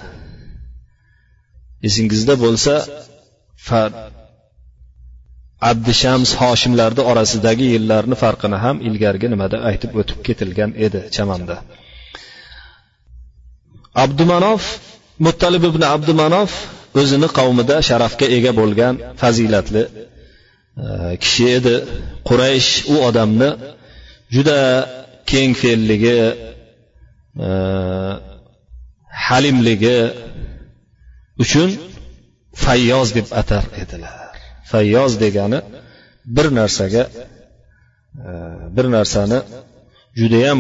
Esingizda 1.88 2.34
bo'lsa 2.44 2.74
abdishams 5.72 6.30
hoshimlarni 6.42 7.02
orasidagi 7.12 7.66
yillarni 7.74 8.16
farqini 8.24 8.58
ham 8.64 8.78
ilgarigi 8.88 9.28
nimada 9.34 9.58
aytib 9.70 9.92
o'tib 10.00 10.20
ketilgan 10.28 10.72
edi 10.86 11.00
chamamda 11.16 11.56
abdumanof 14.04 14.64
muttalib 15.26 15.64
ibn 15.72 15.82
abdumanof 15.96 16.52
o'zini 17.00 17.28
qavmida 17.38 17.76
sharafga 17.90 18.28
ega 18.38 18.52
bo'lgan 18.60 18.94
fazilatli 19.22 19.84
e, 19.88 20.86
kishi 21.24 21.46
edi. 21.58 21.76
Quraysh 22.28 22.72
u 22.94 22.96
odamni 23.08 23.50
juda 24.36 24.60
keng 25.32 25.52
fe'lligi 25.62 26.18
e, 27.48 27.50
halimligi 29.28 30.00
uchun 31.44 31.70
fayyoz 32.66 33.08
deb 33.18 33.28
atar 33.42 33.66
edilar. 33.84 34.34
Fayyoz 34.72 35.14
degani 35.24 35.60
bir 36.36 36.48
narsaga 36.60 37.04
e, 38.28 38.32
bir 38.76 38.86
narsani 38.96 39.40
judayam 40.20 40.60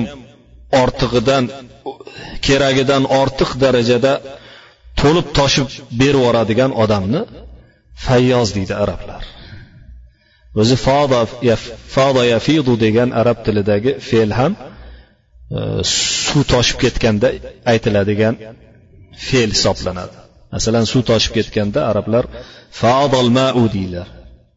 ortig'idan 0.81 1.43
keragidan 2.47 3.03
ortiq 3.21 3.49
darajada 3.63 4.13
to'lib 5.01 5.27
toshib 5.39 5.67
berib 6.01 6.19
yuboradigan 6.19 6.71
odamni 6.83 7.21
fayyoz 8.05 8.49
deydi 8.57 8.73
arablar. 8.83 9.23
O'zi 10.61 10.75
foda 11.95 12.23
yafidu 12.33 12.73
degan 12.85 13.09
arab 13.21 13.37
tilidagi 13.45 13.91
fe'l 14.09 14.31
ham 14.39 14.53
e, 15.57 15.59
suv 16.25 16.43
toshib 16.53 16.77
ketganda 16.83 17.27
aytiladigan 17.73 18.35
fe'l 19.27 19.51
hisoblanadi. 19.57 20.17
Masalan 20.55 20.85
suv 20.91 21.03
toshib 21.11 21.33
ketganda 21.37 21.79
arablar 21.91 22.25
faodol 22.81 23.27
mau 23.39 23.63
deydilar 23.75 24.07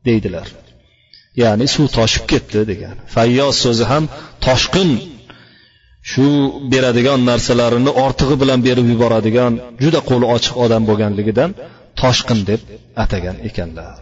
deydilar. 0.08 0.48
Ya'ni 1.42 1.66
suv 1.74 1.86
toshib 1.98 2.24
ketdi 2.32 2.60
degan 2.72 2.96
fayyoz 3.14 3.54
so'zi 3.64 3.84
ham 3.92 4.04
toshqin 4.46 4.90
shu 6.11 6.25
beradigan 6.71 7.19
narsalarini 7.29 7.91
ortig'i 8.05 8.35
bilan 8.41 8.59
berib 8.67 8.87
yuboradigan 8.93 9.53
juda 9.83 9.99
qo'li 10.09 10.25
ochiq 10.35 10.55
odam 10.65 10.83
bo'lganligidan 10.89 11.49
toshqin 12.01 12.39
deb 12.49 12.61
atagan 13.03 13.37
ekanlar 13.49 13.95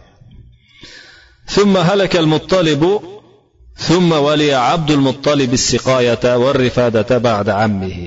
ثم 1.56 1.74
هلك 1.76 2.16
المطلب 2.16 2.82
ثم 3.88 4.10
ولي 4.12 4.52
عبد 4.68 4.90
المطلب 4.90 5.52
السقاية 5.60 6.24
والرفادة 6.42 7.18
بعد 7.18 7.48
عمه 7.60 8.00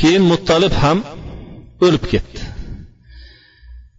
keyin 0.00 0.22
muttalib 0.32 0.74
ham 0.82 0.98
o'lib 1.86 2.04
ketdi 2.12 2.42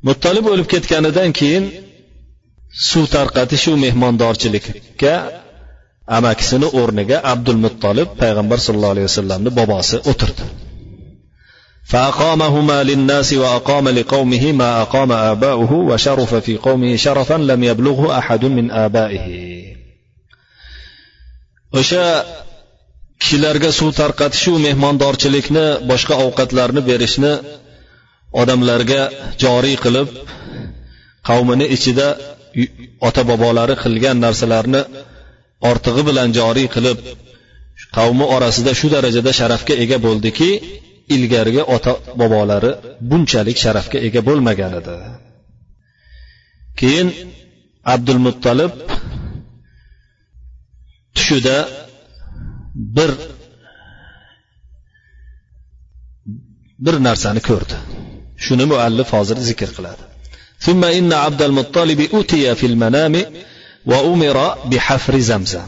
muttalib 0.07 0.45
o'lib 0.53 0.67
ketganidan 0.73 1.29
keyin 1.39 1.65
suv 2.89 3.05
tarqatishu 3.15 3.71
mehmondorchilikka 3.85 5.13
amakisini 6.17 6.67
o'rniga 6.79 7.17
abdul 7.33 7.59
muttolib 7.65 8.09
payg'ambar 8.21 8.59
sallallohu 8.65 8.93
alayhi 8.95 9.09
vasallamni 9.11 9.49
bobosi 9.59 9.97
o'tirdi 10.11 10.45
فأقامهما 11.91 12.83
للناس 12.83 13.33
وأقام 13.33 13.89
لقومه 13.89 14.51
ما 14.51 14.81
أقام 14.81 15.11
آباؤه 15.11 15.73
وشرف 15.73 16.35
في 16.35 16.57
قومه 16.57 16.95
شرفا 16.95 17.33
لم 17.33 17.63
يبلغه 17.63 18.17
أحد 18.17 18.45
من 18.45 18.71
آبائه 18.71 19.27
o'sha 21.79 22.05
kishilarga 23.21 23.69
suv 23.79 23.89
tarqatishu 23.99 24.51
mehmondorchilikni 24.65 25.65
boshqa 25.89 26.15
ovqatlarni 26.25 26.81
berishni 26.89 27.33
odamlarga 28.41 29.01
joriy 29.43 29.75
qilib 29.83 30.07
qavmini 31.29 31.65
ichida 31.75 32.07
ota 33.07 33.21
bobolari 33.29 33.75
qilgan 33.83 34.17
narsalarni 34.25 34.81
ortig'i 35.69 36.03
bilan 36.09 36.29
joriy 36.39 36.67
qilib 36.75 36.99
qavmi 37.97 38.25
orasida 38.35 38.71
shu 38.79 38.87
darajada 38.95 39.31
sharafga 39.39 39.73
ega 39.83 39.97
bo'ldiki 40.05 40.49
ilgarigi 41.15 41.63
ota 41.75 41.93
bobolari 42.21 42.71
bunchalik 43.09 43.57
sharafga 43.65 43.97
ega 44.07 44.21
bo'lmagan 44.29 44.73
edi 44.79 44.95
keyin 46.79 47.07
abdul 47.93 48.19
muttalib 48.25 48.73
tushida 51.15 51.57
bir 52.97 53.11
bir 56.85 56.95
narsani 57.07 57.41
ko'rdi 57.49 57.75
shuni 58.45 58.65
muallif 58.71 59.09
hozir 59.15 59.37
zikr 59.49 59.69
qiladi 59.77 60.03
ثم 60.65 60.83
إن 60.83 61.13
عبد 61.13 61.41
المطلب 61.41 61.99
أتي 62.13 62.55
في 62.55 62.65
المنام 62.71 63.15
وأمر 63.86 64.54
بحفر 64.64 65.18
زمزم. 65.18 65.60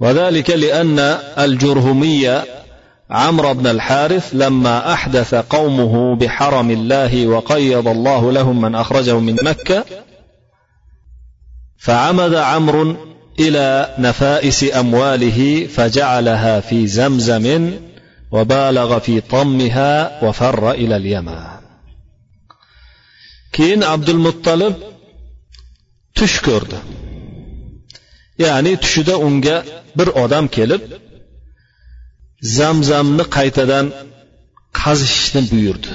وذلك 0.00 0.50
لأن 0.50 0.98
الجرهمية 1.38 2.44
عمرو 3.10 3.54
بن 3.54 3.66
الحارث 3.66 4.30
لما 4.32 4.92
أحدث 4.92 5.34
قومه 5.34 6.16
بحرم 6.16 6.70
الله 6.70 7.26
وقيض 7.26 7.88
الله 7.88 8.32
لهم 8.32 8.60
من 8.60 8.74
أخرجه 8.74 9.18
من 9.18 9.36
مكة 9.42 9.84
فعمد 11.78 12.34
عمرو 12.34 12.96
إلى 13.38 13.94
نفائس 13.98 14.74
أمواله 14.74 15.66
فجعلها 15.66 16.60
في 16.60 16.86
زمزم 16.86 17.72
وبالغ 18.32 18.98
في 18.98 19.20
طمها 19.20 20.24
وفر 20.24 20.70
إلى 20.70 20.96
اليمن. 20.96 21.38
كين 23.52 23.84
عبد 23.84 24.08
المطلب 24.08 24.74
tush 26.20 26.36
ko'rdi. 26.46 26.78
Ya'ni 28.44 28.72
tushida 28.82 29.14
unga 29.26 29.56
bir 29.98 30.08
odam 30.22 30.46
kelib 30.56 30.82
zamzamni 32.58 33.24
qaytadan 33.36 33.86
qazishni 34.80 35.42
buyurdi. 35.52 35.92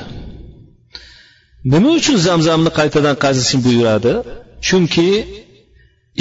Nima 1.73 1.89
uchun 1.99 2.17
zamzamni 2.27 2.71
qaytadan 2.79 3.15
qazishni 3.25 3.59
buyuradi? 3.67 4.13
Chunki 4.67 5.09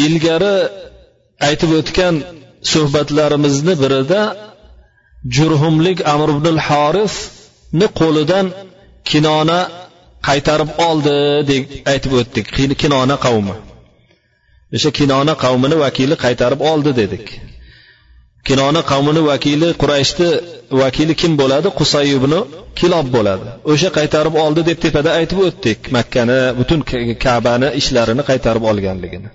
ilgari 0.05 0.57
aytib 1.49 1.71
o'tgan 1.81 2.14
suhbatlarimizni 2.73 3.75
birida 3.83 4.23
jurhumlik 5.37 5.99
amr 6.14 6.29
ibn 6.37 6.57
horifni 6.69 7.87
qo'lidan 8.01 8.47
kinona 9.11 9.61
qaytarib 10.29 10.71
oldi 10.88 11.17
deb 11.51 11.62
aytib 11.93 12.12
o'tdik. 12.21 12.47
Kinona 12.83 13.17
qavmi. 13.27 13.57
O'sha 14.75 14.91
kinona 14.99 15.35
qavmini 15.45 15.77
vakili 15.85 16.15
qaytarib 16.25 16.61
oldi 16.71 16.91
dedik. 17.01 17.27
Kinona 18.49 18.81
qavmini 18.91 19.23
vakili 19.31 19.69
qurayshni 19.83 20.29
vakili 20.83 21.15
kim 21.21 21.33
bo'ladi? 21.41 21.69
Qusay 21.79 22.07
ibn 22.19 22.33
kilob 22.81 23.07
bo'ladi. 23.17 23.47
O'sha 23.73 23.89
qaytarib 23.99 24.35
oldi 24.45 24.61
deb 24.69 24.79
tepada 24.85 25.11
aytib 25.19 25.39
o'tdik. 25.47 25.79
Makkani 25.97 26.39
butun 26.59 26.81
kabani 27.25 27.69
ishlarini 27.81 28.23
qaytarib 28.31 28.65
olganligini. 28.71 29.29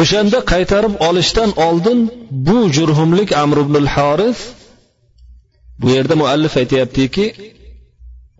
O'shanda 0.00 0.38
qaytarib 0.52 0.94
olishdan 1.08 1.50
oldin 1.66 1.98
bu 2.46 2.58
jurhumlik 2.76 3.28
amr 3.42 3.56
ibn 3.64 3.74
horis 3.94 4.38
bu 5.80 5.86
yerda 5.96 6.14
muallif 6.22 6.54
aytyaptiki 6.62 7.26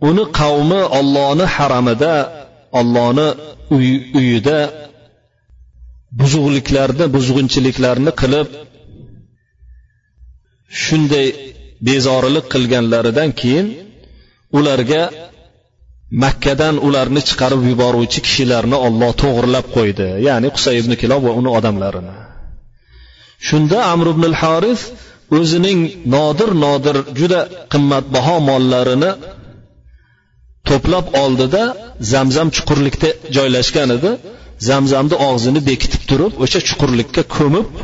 uni 0.09 0.23
qavmi 0.39 0.81
ollohni 0.99 1.45
haramida 1.55 2.13
ollohni 2.79 3.27
uyida 4.17 4.59
buzuqliklarni 6.19 7.05
buzg'unchiliklarni 7.15 8.11
qilib 8.21 8.47
shunday 10.83 11.27
bezorilik 11.87 12.45
qilganlaridan 12.53 13.29
keyin 13.41 13.67
ularga 14.57 15.03
makkadan 16.23 16.75
ularni 16.87 17.21
chiqarib 17.29 17.61
yuboruvchi 17.71 18.19
kishilarni 18.25 18.77
olloh 18.87 19.11
to'g'irlab 19.21 19.65
qo'ydi 19.77 20.07
ya'ni 20.27 20.49
qusay 20.55 20.75
ibn 20.81 20.91
kilob 21.01 21.21
va 21.27 21.31
uni 21.39 21.49
odamlarini. 21.57 22.15
Shunda 23.47 23.77
amr 23.93 24.07
ibn 24.13 24.23
haris 24.41 24.81
o'zining 25.37 25.79
nodir 26.15 26.49
nodir 26.65 26.97
juda 27.19 27.41
qimmatbaho 27.73 28.35
mollarini 28.49 29.11
to'plab 30.69 31.05
oldida 31.23 31.63
zamzam 32.13 32.47
chuqurlikda 32.55 33.09
joylashgan 33.35 33.89
edi. 33.97 34.11
Zamzamni 34.69 35.15
og'zini 35.29 35.61
bekitib 35.69 36.03
turib 36.09 36.33
o'sha 36.43 36.59
chuqurlikka 36.67 37.23
ko'mib 37.37 37.67
e, 37.81 37.83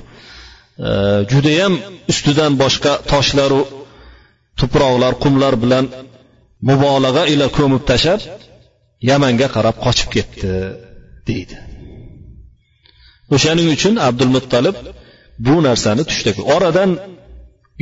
judayam 1.31 1.73
ustidan 2.11 2.53
boshqa 2.63 2.93
toshlaru 3.11 3.61
tuproqlar 4.59 5.13
qumlar 5.23 5.53
bilan 5.63 5.85
mubolag'a 6.69 7.23
ila 7.33 7.45
ko'mib 7.57 7.83
tashlab 7.91 8.21
yamanga 9.09 9.47
qarab 9.55 9.75
qochib 9.85 10.09
ketdi 10.15 10.51
deydi. 11.29 11.57
O'shaning 13.35 13.67
uchun 13.75 13.93
abdul 14.07 14.31
muttalib 14.35 14.75
bu 15.45 15.55
narsani 15.67 16.03
tushda 16.09 16.31
oradan 16.55 16.91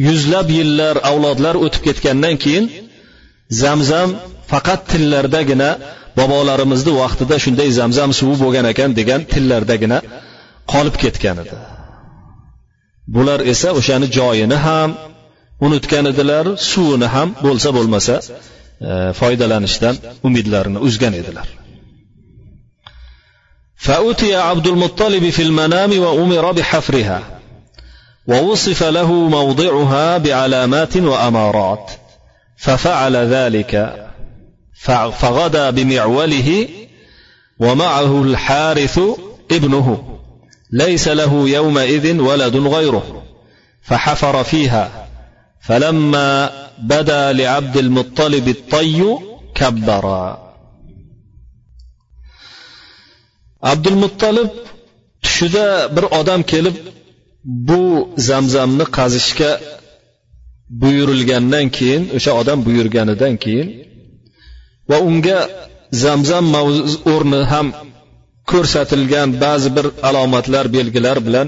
yuzlab 0.07 0.47
yillar 0.57 0.95
avlodlar 1.09 1.55
o'tib 1.65 1.81
ketgandan 1.87 2.35
keyin 2.43 2.65
zamzam 3.61 4.09
faqat 4.51 4.81
tillardagina 4.91 5.69
bobolarimizni 6.18 6.92
vaqtida 7.00 7.36
shunday 7.44 7.68
zamzam 7.80 8.10
suvi 8.18 8.36
bo'lgan 8.42 8.66
ekan 8.72 8.90
degan 8.98 9.20
tillardagina 9.32 9.98
qolib 10.72 10.94
ketgan 11.02 11.36
edi 11.42 11.56
bular 13.14 13.40
esa 13.52 13.68
o'shani 13.78 14.06
joyini 14.18 14.58
ham 14.66 14.90
unutgan 15.66 16.04
edilar 16.12 16.44
suvini 16.72 17.08
ham 17.14 17.28
bo'lsa 17.46 17.68
bo'lmasa 17.76 18.14
e, 18.88 18.90
foydalanishdan 19.20 19.94
umidlarini 20.28 20.78
uzgan 20.88 21.14
edilar 21.22 21.48
فأتي 23.86 24.34
عبد 24.34 24.66
المطلب 24.66 25.30
في 25.30 25.42
المنام 25.42 25.98
وأمر 25.98 26.52
بحفرها 26.52 27.20
ووصف 28.26 28.82
له 28.82 29.12
موضعها 29.12 30.18
بعلامات 30.18 30.96
وأمارات 30.96 31.90
ففعل 32.56 33.16
ذلك 33.16 33.72
فغدا 35.20 35.70
بمعوله 35.70 36.68
ومعه 37.58 38.22
الحارث 38.22 39.00
ابنه 39.50 40.18
ليس 40.72 41.08
له 41.08 41.48
يومئذ 41.48 42.20
ولد 42.20 42.56
غيره 42.56 43.22
فحفر 43.82 44.44
فيها 44.44 45.08
فلما 45.60 46.50
بدا 46.78 47.32
لعبد 47.32 47.76
المطلب 47.76 48.48
الطي 48.48 49.18
كبر 49.54 50.36
عبد 53.62 53.86
المطلب 53.86 54.50
tushida 55.24 55.96
bir 55.96 56.04
odam 56.20 56.42
kelib 56.52 56.76
bu 57.68 57.82
zamzamni 58.28 58.86
qazishga 58.96 59.50
buyurilgandan 60.82 61.66
keyin 61.76 62.02
o'sha 62.16 62.32
odam 62.40 62.58
buyurganidan 62.66 63.34
keyin 63.44 63.68
va 64.89 64.97
unga 65.09 65.39
zamzam 66.03 66.45
o'rni 67.13 67.41
ham 67.51 67.67
ko'rsatilgan 68.51 69.29
ba'zi 69.43 69.69
bir 69.77 69.85
alomatlar 70.09 70.65
belgilar 70.77 71.17
bilan 71.27 71.47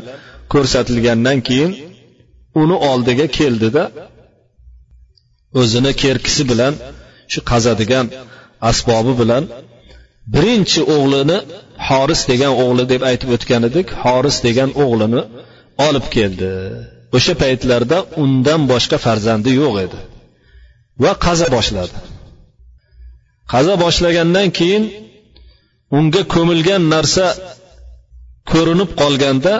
ko'rsatilgandan 0.53 1.37
keyin 1.47 1.71
uni 2.61 2.77
oldiga 2.91 3.27
keldida 3.39 3.83
o'zini 5.61 5.91
kerkisi 6.03 6.43
bilan 6.51 6.73
shu 7.31 7.39
qazadigan 7.51 8.05
asbobi 8.69 9.13
bilan 9.21 9.43
birinchi 10.33 10.81
o'g'lini 10.95 11.37
horis 11.87 12.21
degan 12.31 12.53
o'g'li 12.63 12.83
deb 12.93 13.01
aytib 13.09 13.29
o'tgan 13.35 13.61
edik. 13.69 13.87
Horis 14.03 14.37
degan 14.47 14.69
o'g'lini 14.83 15.21
olib 15.87 16.05
keldi. 16.15 16.49
O'sha 17.17 17.33
paytlarda 17.43 17.97
undan 18.23 18.61
boshqa 18.71 18.97
farzandi 19.05 19.51
yo'q 19.61 19.75
edi 19.85 19.99
va 21.03 21.11
qaza 21.25 21.47
boshladi. 21.55 21.95
qaza 23.52 23.74
boshlagandan 23.84 24.48
keyin 24.58 24.84
unga 25.98 26.22
ko'milgan 26.34 26.82
narsa 26.94 27.26
ko'rinib 28.52 28.90
qolganda 29.00 29.54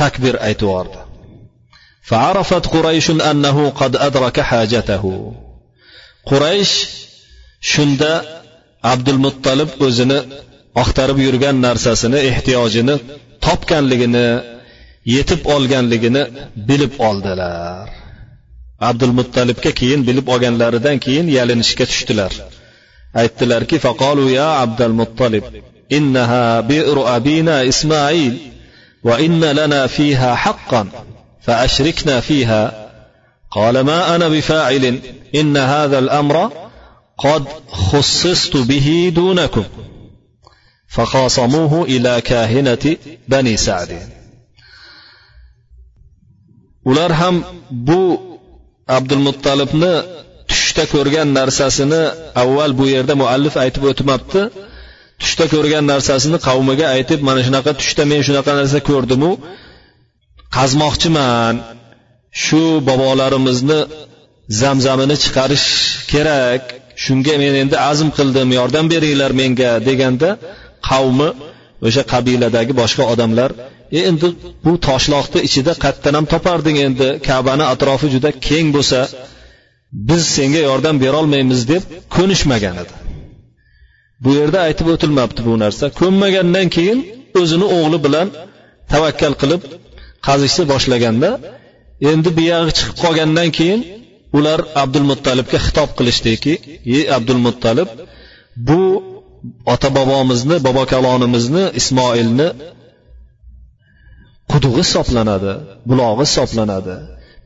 takbir 0.00 0.34
aytib 0.48 0.68
yubordi 0.68 0.98
فعرفت 2.10 2.64
قريش 2.74 3.10
أنه 3.10 3.56
قد 3.80 3.92
أدرك 3.96 4.36
حاجته 4.40 5.04
quraysh 6.30 6.74
shunda 7.72 8.12
abdulmuttalib 8.92 9.70
o'zini 9.86 10.18
oqtarib 10.82 11.18
yurgan 11.26 11.56
narsasini 11.66 12.18
ehtiyojini 12.30 12.94
topganligini 13.46 14.26
yetib 15.14 15.40
olganligini 15.54 16.22
bilib 16.68 16.92
oldilar 17.08 17.86
abdulmuttalibga 18.88 19.70
keyin 19.80 20.00
bilib 20.08 20.26
olganlaridan 20.34 20.96
keyin 21.06 21.26
yalinishga 21.38 21.84
tushdilar 21.90 22.32
Aytdilarki 23.13 23.79
faqolu 23.79 24.29
ya 24.29 24.49
abdulmuttalib 24.63 25.43
إنها 25.91 26.59
بئر 26.61 27.15
أبينا 27.15 27.67
إسماعيل 27.67 28.37
وإن 29.03 29.43
لنا 29.43 29.87
فيها 29.87 30.35
حقا 30.35 30.87
فأشركنا 31.41 32.19
فيها. 32.19 32.91
قال 33.51 33.79
ما 33.79 34.15
أنا 34.15 34.27
بفاعل 34.27 34.99
إن 35.35 35.57
هذا 35.57 35.99
الأمر 35.99 36.51
قد 37.17 37.45
خصصت 37.67 38.57
به 38.57 39.11
دونكم. 39.15 39.63
فخاصموه 40.87 41.83
إلى 41.83 42.21
كاهنة 42.21 42.97
بني 43.27 43.57
سعد. 43.57 43.99
ular 46.85 47.11
ham 47.13 47.43
bu 47.71 48.21
abdulmuttalibni 48.87 50.01
tushda 50.71 50.85
ko'rgan 50.95 51.27
narsasini 51.39 52.01
avval 52.41 52.71
bu 52.79 52.85
yerda 52.95 53.13
muallif 53.21 53.55
aytib 53.63 53.83
o'tmabdi. 53.91 54.41
Tushda 55.21 55.45
ko'rgan 55.53 55.83
narsasini 55.91 56.37
qavmiga 56.47 56.85
aytib 56.95 57.19
mana 57.27 57.41
shunaqa 57.47 57.71
tushda 57.79 58.03
men 58.11 58.21
shunaqa 58.27 58.51
narsa 58.59 58.79
ko'rdimu 58.89 59.31
qazmoqchiman. 60.57 61.55
Shu 62.43 62.63
bobolarimizni 62.89 63.79
zamzamini 64.61 65.15
chiqarish 65.23 65.67
kerak. 66.11 66.63
Shunga 67.03 67.35
men 67.43 67.53
endi 67.63 67.75
azm 67.91 68.09
qildim 68.17 68.49
yordam 68.59 68.85
beringlar 68.93 69.31
menga 69.41 69.71
deganda 69.87 70.29
qavmi 70.89 71.29
o'sha 71.87 72.03
qabiladagi 72.13 72.73
boshqa 72.81 73.03
odamlar 73.13 73.49
e 73.97 73.99
endi 74.09 74.27
bu 74.65 74.71
toshloqni 74.87 75.39
ichida 75.47 75.71
qayerdan 75.83 76.13
ham 76.17 76.25
toparding 76.33 76.77
endi. 76.87 77.07
Kabani 77.27 77.65
atrofi 77.73 78.07
juda 78.13 78.29
keng 78.47 78.67
bo'lsa 78.77 78.99
biz 79.91 80.23
senga 80.35 80.61
yordam 80.69 80.95
berolmaymiz 81.03 81.61
deb 81.67 81.83
ko'nishmagan 82.15 82.75
edi. 82.83 82.93
Bu 84.23 84.29
yerda 84.39 84.59
aytib 84.67 84.87
o'tilmabdi 84.93 85.41
bu 85.47 85.53
narsa. 85.63 85.85
Ko'nmagandan 85.99 86.67
keyin 86.75 86.99
o'zini 87.39 87.67
o'g'li 87.77 87.99
bilan 88.05 88.27
tavakkal 88.91 89.33
qilib 89.41 89.61
qazishni 90.27 90.63
boshlaganda 90.73 91.29
endi 92.11 92.29
buyog'i 92.37 92.71
chiqib 92.77 92.95
qolgandan 93.03 93.49
keyin 93.57 93.81
ular 94.37 94.59
abdulmuttalibga 94.83 95.59
xitob 95.65 95.89
qilishdiki 95.97 96.53
ey 96.95 97.03
abdulmuttalib 97.17 97.89
bu 98.67 98.81
ota 99.73 99.89
bobomizni 99.97 100.55
bobo 100.67 100.83
kalonimizni 100.93 101.63
ismoilni 101.79 102.47
qudug'i 104.51 104.81
hisoblanadi 104.85 105.53
bulog'i 105.89 106.23
hisoblanadi. 106.29 106.95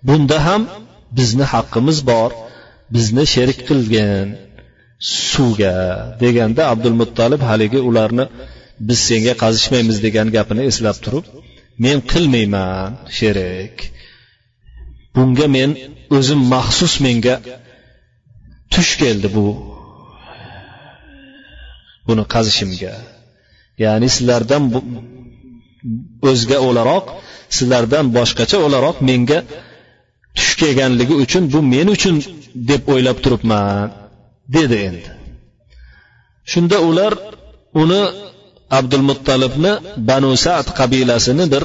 Bunda 0.07 0.37
ham 0.47 0.61
bizni 1.17 1.45
haqqimiz 1.53 1.99
bor 2.11 2.31
bizni 2.95 3.23
sherik 3.33 3.59
qilgin 3.69 4.27
suvga 5.31 5.75
deganda 6.23 6.61
abdulmuttalib 6.73 7.41
haligi 7.49 7.79
ularni 7.89 8.25
biz 8.87 8.99
senga 9.09 9.33
qazishmaymiz 9.43 9.97
degan 10.05 10.27
gapini 10.35 10.63
eslab 10.71 10.97
turib 11.05 11.25
men 11.83 11.97
qilmayman 12.11 12.91
sherik. 13.17 13.75
Bunga 15.15 15.47
men 15.55 15.71
o'zim 16.17 16.41
maxsus 16.53 16.93
menga 17.05 17.35
tush 18.73 18.93
keldi 19.01 19.27
bu 19.35 19.47
buni 22.07 22.23
qazishimga. 22.33 22.93
Ya'ni 23.83 24.07
sizlardan 24.15 24.63
o'zga 26.31 26.57
o'laroq 26.67 27.05
sizlardan 27.57 28.05
boshqacha 28.17 28.57
o'laroq 28.65 28.97
menga 29.09 29.39
tush 30.37 30.53
kelganligi 30.61 31.15
uchun 31.23 31.43
bu 31.53 31.59
men 31.73 31.87
uchun 31.95 32.15
deb 32.69 32.81
o'ylab 32.93 33.17
turibman 33.23 33.87
dedi 34.55 34.77
endi. 34.87 35.09
Shunda 36.51 36.77
ular 36.89 37.13
uni 37.81 38.01
abdulmuttalibni 38.79 39.73
banu 40.09 40.31
sad 40.45 40.67
qabilasini 40.79 41.45
bir 41.53 41.63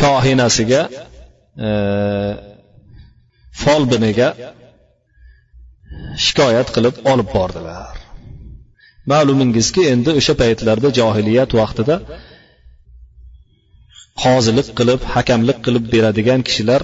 kohinasiga 0.00 0.82
e, 1.66 1.68
folbiniga 3.62 4.28
shikoyat 6.24 6.68
qilib 6.76 6.96
olib 7.12 7.28
bordilar. 7.36 7.94
Ma'lumingizki 9.12 9.82
endi 9.92 10.10
o'sha 10.20 10.34
paytlarda 10.42 10.88
johiliyat 10.98 11.50
vaqtida 11.60 11.96
qozilik 14.22 14.68
qilib 14.78 15.00
hakamlik 15.14 15.58
qilib 15.66 15.84
beradigan 15.94 16.40
kishilar 16.48 16.82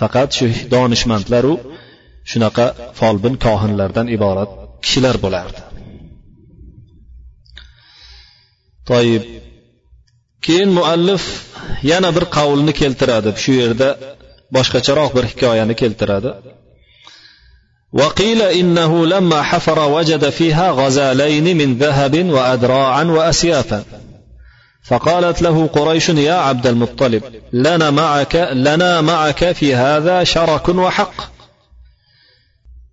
faqat 0.00 0.28
shu 0.38 0.46
donishmandlaru 0.74 1.54
shunaqa 2.30 2.66
folbin 2.98 3.34
kohinlardan 3.46 4.06
iborat 4.16 4.50
kishilar 4.84 5.16
bo'lardi 5.24 5.60
toyib 8.90 9.24
keyin 10.46 10.70
muallif 10.78 11.24
yana 11.90 12.10
bir 12.16 12.24
qavlni 12.36 12.72
keltiradi 12.80 13.30
shu 13.44 13.52
yerda 13.62 13.88
boshqacharoq 14.56 15.10
bir 15.16 15.24
hikoyani 15.32 15.74
keltiradi 15.82 16.32
وقيل 18.00 18.40
إنه 18.42 19.06
لما 19.06 19.42
حفر 19.42 19.78
وجد 19.96 20.28
فيها 20.38 20.70
غزالين 20.70 21.56
من 21.60 21.78
ذهب 21.78 22.14
وأدراعا 22.34 23.04
وأسيافا 23.04 23.84
فقالت 24.84 25.42
له 25.42 25.66
قريش 25.66 26.08
يا 26.08 26.34
عبد 26.34 26.66
المطلب 26.66 27.22
لنا 27.52 27.90
معك 27.90 28.36
لنا 28.36 29.00
معك 29.00 29.52
في 29.52 29.74
هذا 29.74 30.24
شرك 30.24 30.68
وحق 30.68 31.14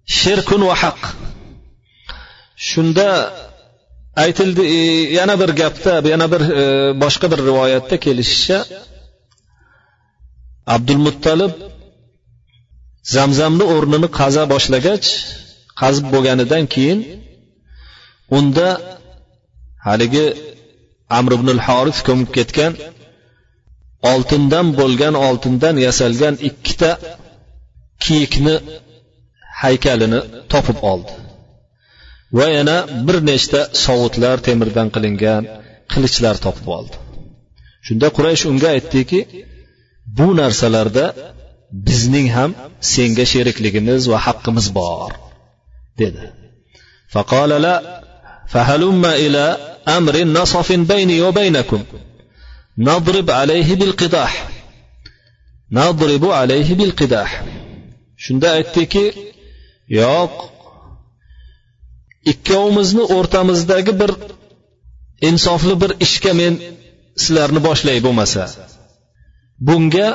شرك 0.05 0.51
وحق 0.51 1.01
shunda 2.69 3.09
aytildi 4.23 4.63
yana 5.17 5.35
bir 5.41 5.49
gapda 5.61 5.93
yana 6.13 6.27
bir 6.33 6.41
boshqa 7.03 7.27
bir 7.31 7.39
rivoyatda 7.49 7.95
kelishicha 8.05 8.57
abdul 10.75 11.01
muttalib 11.07 11.53
zamzamni 13.15 13.65
o'rnini 13.75 14.09
qaza 14.19 14.43
boshlagach 14.53 15.07
qazib 15.81 16.05
bo'lganidan 16.13 16.63
keyin 16.73 16.99
unda 18.37 18.67
haligi 19.87 20.25
amr 21.17 21.31
ibn 21.37 21.49
horis 21.67 21.99
ko'mib 22.07 22.29
ketgan 22.37 22.73
oltindan 24.11 24.67
bo'lgan 24.79 25.15
oltindan 25.27 25.75
yasalgan 25.87 26.35
ikkita 26.49 26.91
kiyikni 28.03 28.55
haykalini 29.61 30.19
topib 30.53 30.79
oldi 30.91 31.13
va 32.37 32.45
yana 32.57 32.77
bir 33.07 33.17
nechta 33.29 33.61
sovutlar 33.85 34.35
temirdan 34.47 34.87
qilingan 34.95 35.43
qilichlar 35.91 36.35
topib 36.45 36.67
oldi 36.77 36.95
shunda 37.87 38.07
quraysh 38.17 38.43
unga 38.51 38.69
aytdiki 38.75 39.19
bu 40.17 40.27
narsalarda 40.41 41.05
bizning 41.87 42.27
ham 42.37 42.51
senga 42.93 43.25
sherikligimiz 43.33 44.01
va 44.11 44.17
haqqimiz 44.25 44.67
bor 44.79 45.11
dedi 46.01 46.23
فقال 47.13 47.51
لا 47.65 47.75
فهلم 48.47 49.03
إلى 49.23 49.57
أمر 49.87 50.23
نصف 50.23 50.71
بيني 50.71 51.21
وبينكم 51.21 51.83
نضرب 52.77 53.31
عليه 53.31 53.75
بالقداح 53.75 54.49
نضرب 55.71 56.25
عليه 56.25 56.73
بالقداح 56.73 57.45
shunda 58.25 58.47
aytdiki 58.57 59.05
yo'q 59.99 60.33
ikkovimizni 62.31 63.03
o'rtamizdagi 63.17 63.93
bir 64.01 64.11
insofli 65.29 65.75
bir 65.81 65.91
ishga 66.05 66.33
men 66.41 66.53
sizlarni 67.23 67.61
boshlay 67.67 67.97
bo'lmasa 68.05 68.43
bunga 69.67 70.09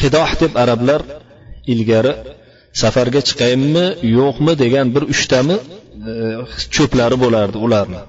qidoh 0.00 0.30
deb 0.42 0.52
arablar 0.62 1.00
ilgari 1.72 2.12
safarga 2.80 3.20
chiqaymi 3.28 3.86
yo'qmi 4.18 4.52
degan 4.62 4.86
bir 4.94 5.02
uchtami 5.14 5.56
e, 5.62 5.75
cho'plari 6.75 7.17
bo'lardi 7.23 7.57
ularni. 7.65 8.01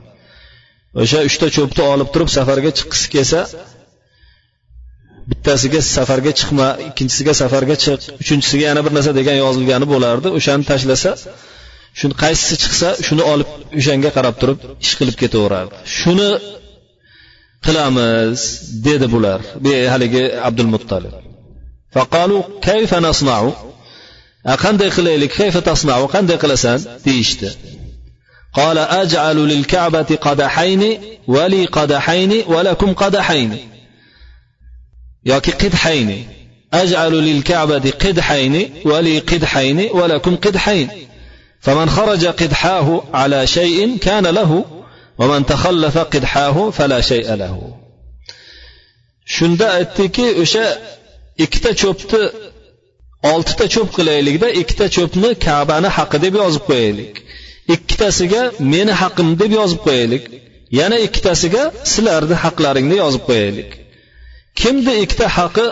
O'sha 1.02 1.20
uchta 1.28 1.46
cho'pni 1.56 1.82
olib 1.94 2.08
turib 2.14 2.30
safarga 2.36 2.70
chiqqisi 2.78 3.06
kelsa 3.14 3.40
bittasiga 5.30 5.80
safarga 5.96 6.32
chiqma 6.40 6.68
ikkinchisiga 6.88 7.32
safarga 7.42 7.76
chiq 7.84 8.00
uchinchisiga 8.22 8.64
yana 8.70 8.80
bir 8.86 8.92
narsa 8.96 9.12
degan 9.20 9.36
yozilgani 9.44 9.86
bo'lardi. 9.94 10.28
O'shani 10.38 10.64
tashlasa 10.70 11.10
shuni 12.00 12.14
qaysisi 12.22 12.54
chiqsa 12.62 12.88
shuni 13.06 13.22
olib 13.32 13.48
o'shanga 13.80 14.10
qarab 14.16 14.34
turib 14.40 14.58
ish 14.84 14.94
qilib 14.98 15.16
ketaverardi. 15.22 15.74
Shuni 15.98 16.30
qilamiz 17.66 18.40
dedi 18.86 19.06
bular. 19.14 19.40
Haligi 19.92 20.24
abdul 20.48 20.70
muttalib. 20.74 21.14
Faqalu 21.96 22.38
kayfa 22.68 22.98
nasnau 23.08 23.46
qanday 24.64 24.90
qilaylik? 24.96 25.30
Kayfa 25.40 25.60
tasnau 25.70 26.02
qanday 26.14 26.38
qilasan? 26.42 26.78
deyishdi. 27.06 27.48
قال 28.54 28.78
أجعل 28.78 29.36
للكعبة 29.36 30.18
قدحين 30.20 31.00
ولي 31.26 31.64
قدحين 31.64 32.44
ولكم 32.46 32.94
قدحين. 32.94 33.58
yoki 35.24 35.52
qidhayni 35.52 36.26
أجعل 36.72 37.12
للكعبة 37.12 37.90
قدحين 37.90 38.70
ولي 38.84 39.18
قدحين 39.18 39.90
ولكم 39.92 40.36
قدحين. 40.36 40.88
فمن 41.60 41.90
خرج 41.90 42.26
قدحاه 42.26 43.02
على 43.14 43.46
شيء 43.46 43.98
كان 43.98 44.26
له 44.26 44.64
ومن 45.18 45.46
تخلف 45.46 45.98
قدحاه 45.98 46.70
فلا 46.70 47.00
شيء 47.00 47.34
له. 47.34 47.74
shunda 49.36 49.66
aytdiki 49.78 50.26
o'sha 50.42 50.64
ikkita 51.44 51.70
cho'pni 51.82 52.20
oltita 53.32 53.64
cho'p 53.74 53.88
qilaylikda 53.96 54.48
ikkita 54.60 54.86
cho'pni 54.96 55.30
kabani 55.46 55.88
haqi 55.96 56.18
deb 56.24 56.34
yozib 56.42 56.62
qo'yaylik 56.68 57.14
ikkitasiga 57.74 58.42
meni 58.72 58.92
haqim 59.02 59.28
deb 59.40 59.52
yozib 59.60 59.80
qo'yaylik. 59.86 60.24
Yana 60.80 60.96
ikkitasiga 61.06 61.62
sizlarni 61.92 62.36
haqlaringni 62.44 62.96
yozib 63.02 63.22
qo'yaylik. 63.28 63.70
Kimni 64.60 64.94
ikkita 65.04 65.26
haqi 65.38 65.66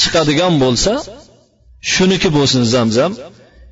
chiqadigan 0.00 0.54
bo'lsa 0.62 0.92
shuniki 1.92 2.28
bo'lsin 2.36 2.62
zamzam. 2.74 3.12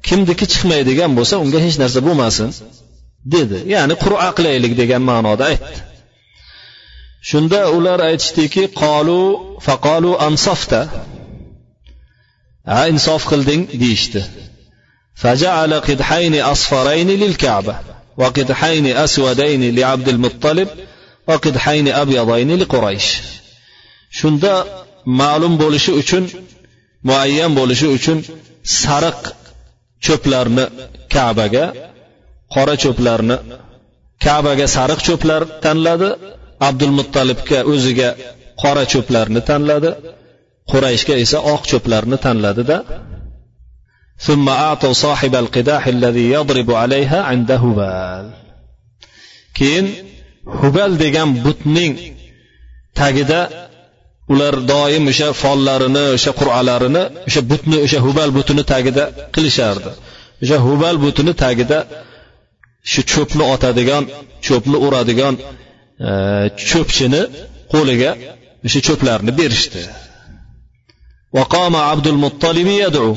Kimniki 0.07 0.47
chiqmaydigan 0.53 1.11
bo'lsa 1.19 1.35
unga 1.45 1.59
hech 1.67 1.77
narsa 1.83 2.01
bo'lmasin 2.07 2.49
dedi. 3.35 3.59
Ya'ni 3.75 3.95
qur'a 4.05 4.29
qilaylik 4.39 4.73
degan 4.81 5.03
ma'noda 5.11 5.45
aytdi 5.53 5.81
shunda 7.31 7.61
ular 7.77 7.99
aytishdiki 8.11 8.65
qolu 8.83 9.23
faqolu 9.67 10.13
ansofta 10.29 10.81
ha 12.73 12.81
insof 12.93 13.23
qilding 13.33 13.63
deyishdi. 13.83 14.21
فجعل 15.22 15.74
قدحين 15.74 16.36
أصفرين 16.42 17.10
للكعبة 17.10 17.76
وقدحين 18.18 18.86
أسودين 18.88 19.76
لعبد 19.76 20.08
المطلب 20.10 20.70
وقدحين 21.28 21.88
أبيضين 21.88 22.60
لقريش 22.60 23.08
shunda 24.20 24.54
ma'lum 25.22 25.54
bo'lishi 25.62 25.92
uchun 26.02 26.24
muayyan 27.10 27.52
bo'lishi 27.60 27.88
uchun 27.98 28.18
sariq 28.82 29.22
cho'plarni 30.06 30.66
kabaga 31.13 31.66
qora 32.56 32.76
cho'plarni 32.84 33.36
kabaga 34.26 34.66
sariq 34.78 35.00
cho'plar 35.08 35.42
tanladi 35.66 36.10
abdul 36.68 36.94
muttalibga 37.00 37.60
o'ziga 37.72 38.10
qora 38.62 38.84
cho'plarni 38.94 39.42
tanladi 39.50 39.90
qurayshga 40.72 41.16
esa 41.24 41.38
oq 41.54 41.62
cho'plarni 41.72 42.18
tanladida 42.26 42.78
ثم 44.22 44.50
أعطوا 44.50 44.94
صاحب 44.94 45.36
القداح 45.36 45.88
الذي 45.88 46.32
يضرب 46.32 46.72
عليها 46.72 47.24
عند 47.24 47.52
هبال 47.52 48.26
keyin 49.58 49.88
hubal 50.62 50.92
degan 51.04 51.30
butning 51.46 51.94
tagida 53.00 53.42
ular 54.34 54.56
doim 54.74 55.04
o'sha 55.12 55.30
follarini 55.42 56.06
o'sha 56.16 56.32
qur'alarini 56.40 57.04
o'sha 57.28 57.42
butni 57.52 57.78
o'sha 57.86 58.00
hubal 58.06 58.30
butini 58.38 58.63
tagida 58.72 59.04
qilishardi 59.36 59.92
o'sha 60.44 60.58
hubal 60.68 60.96
butini 61.06 61.34
tagida 61.44 61.80
shu 62.92 63.02
cho'pni 63.12 63.44
otadigan 63.54 64.04
cho'pni 64.48 64.78
uradigan 64.88 65.36
e, 66.08 66.12
cho'pchini 66.70 67.22
qo'liga 67.74 68.12
o'sha 68.66 68.80
cho'plarni 68.88 69.32
berishdi 69.40 69.84
وقام 71.38 71.76
عبد 71.76 72.08
المطلب 72.08 72.68
يدعو 72.68 73.16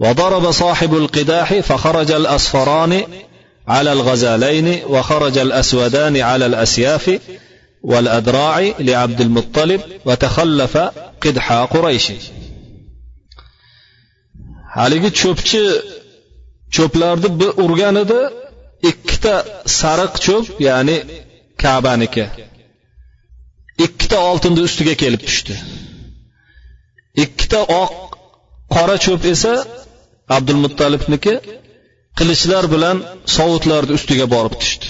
وضرب 0.00 0.50
صاحب 0.50 0.94
القداح 0.94 1.54
فخرج 1.54 2.10
الأصفران 2.10 3.02
على 3.68 3.92
الغزالين 3.92 4.84
وخرج 4.84 5.38
الأسودان 5.38 6.16
على 6.16 6.46
الأسياف 6.46 7.20
والأدراع 7.82 8.72
لعبد 8.78 9.20
المطلب 9.20 9.80
وتخلف 10.04 10.76
قدح 11.22 11.52
قريش 11.52 12.12
haligi 14.76 15.10
cho'pchi 15.20 15.62
cho'plarni 16.76 17.48
urgan 17.64 17.96
edi 18.04 18.20
ikkita 18.90 19.34
sariq 19.80 20.14
cho'p 20.26 20.46
ya'ni 20.66 20.96
kabaniki 21.62 22.24
ikkita 23.86 24.18
oltinni 24.30 24.60
ustiga 24.68 24.94
kelib 25.02 25.22
tushdi 25.28 25.54
ikkita 27.24 27.60
oq 27.82 27.94
qora 28.74 28.96
cho'p 29.04 29.22
esa 29.34 29.54
abdul 30.36 30.60
muttalibniki 30.64 31.34
qilichlar 32.18 32.64
bilan 32.74 32.96
sovutlarni 33.36 33.92
ustiga 33.98 34.26
borib 34.34 34.54
tushdi 34.62 34.88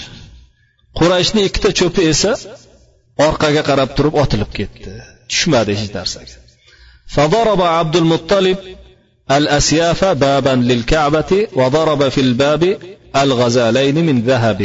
qurayshni 0.99 1.41
ikkita 1.47 1.69
cho'pi 1.79 2.01
esa 2.13 2.31
orqaga 3.27 3.61
qarab 3.69 3.89
turib 3.97 4.13
otilib 4.23 4.51
ketdi 4.57 4.91
tushmadi 5.31 5.71
hech 5.79 5.93
narsaga 5.99 6.37
فضرب 7.15 7.61
عبد 7.61 7.95
المطلب 7.95 8.57
الأسياف 9.31 10.05
بابا 10.05 10.49
للكعبة 10.49 11.47
وضرب 11.53 12.09
في 12.09 12.21
الباب 12.21 12.77
الغزالين 13.15 14.05
من 14.05 14.21
ذهب 14.21 14.61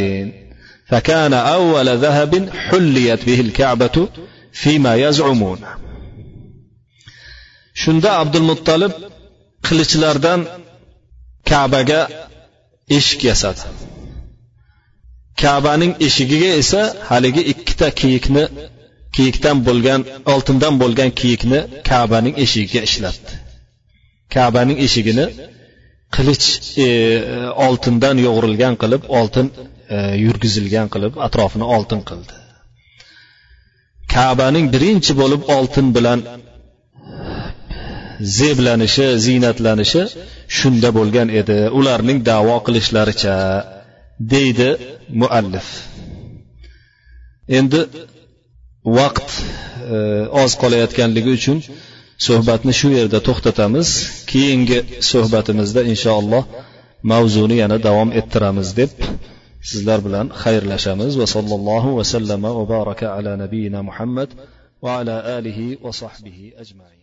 فكان 0.89 1.33
أول 1.33 1.97
ذهب 1.97 2.49
حليت 2.67 3.25
به 3.25 3.39
الكعبة 3.39 4.07
فيما 4.61 4.95
يزعمون 4.95 5.59
shunda 7.81 8.09
abdulmuttalib 8.21 8.93
qilichlardan 9.67 10.39
kabaga 11.50 12.00
eshik 12.96 13.20
yasadi. 13.30 13.62
Kabaning 15.42 15.92
eshigiga 16.06 16.50
esa 16.62 16.80
haligi 17.10 17.42
ikkita 17.52 17.88
kiyikni 18.00 18.44
kiyikdan 19.16 19.56
bo'lgan 19.68 20.00
oltindan 20.32 20.74
bo'lgan 20.82 21.10
kiyikni 21.20 21.60
kabaning 21.90 22.34
eshigiga 22.44 22.80
ishlatdi. 22.88 23.32
Kabaning 24.34 24.78
eshigini 24.86 25.26
qilich 26.16 26.46
e, 26.84 26.88
oltindan 27.66 28.16
yo'g'rilgan 28.26 28.74
qilib 28.82 29.02
oltin 29.18 29.46
e, 29.94 29.96
yurgizilgan 30.24 30.86
qilib 30.94 31.14
atrofini 31.26 31.66
oltin 31.76 32.00
qildi. 32.10 32.34
Kabaning 34.14 34.66
birinchi 34.74 35.12
bo'lib 35.20 35.42
oltin 35.56 35.86
bilan 35.96 36.18
zeblanishi 38.20 39.06
ziynatlanishi 39.24 40.02
shunda 40.58 40.88
bo'lgan 40.98 41.28
edi. 41.40 41.58
Ularning 41.78 42.18
davo 42.30 42.56
qilishlaricha 42.66 43.36
deydi 44.32 44.70
muallif. 45.20 45.66
Endi 47.58 47.80
vaqt 48.98 49.28
e, 49.94 49.96
oz 50.42 50.52
qolayotganligi 50.62 51.30
uchun 51.38 51.58
suhbatni 52.26 52.72
shu 52.80 52.88
yerda 52.98 53.18
to'xtatamiz. 53.28 53.88
Keyingi 54.32 54.78
suhbatimizda 55.10 55.80
inshaalloh 55.92 56.44
mavzuni 57.12 57.56
yana 57.62 57.78
davom 57.86 58.10
ettiramiz 58.20 58.68
deb 58.80 58.90
sizlar 59.70 59.98
bilan 60.06 60.26
xayrlashamiz. 60.42 61.12
Va 61.20 61.26
sallallohu 61.34 61.90
vasallama 61.98 62.50
va 62.58 62.64
baraka 62.74 63.06
ala 63.16 63.32
nabiyina 63.42 63.80
muhammad 63.88 64.30
va 64.84 64.90
ala 65.00 65.16
alihi 65.36 65.66
va 65.84 65.92
sahbihi 66.02 66.46
ajmain. 66.62 66.97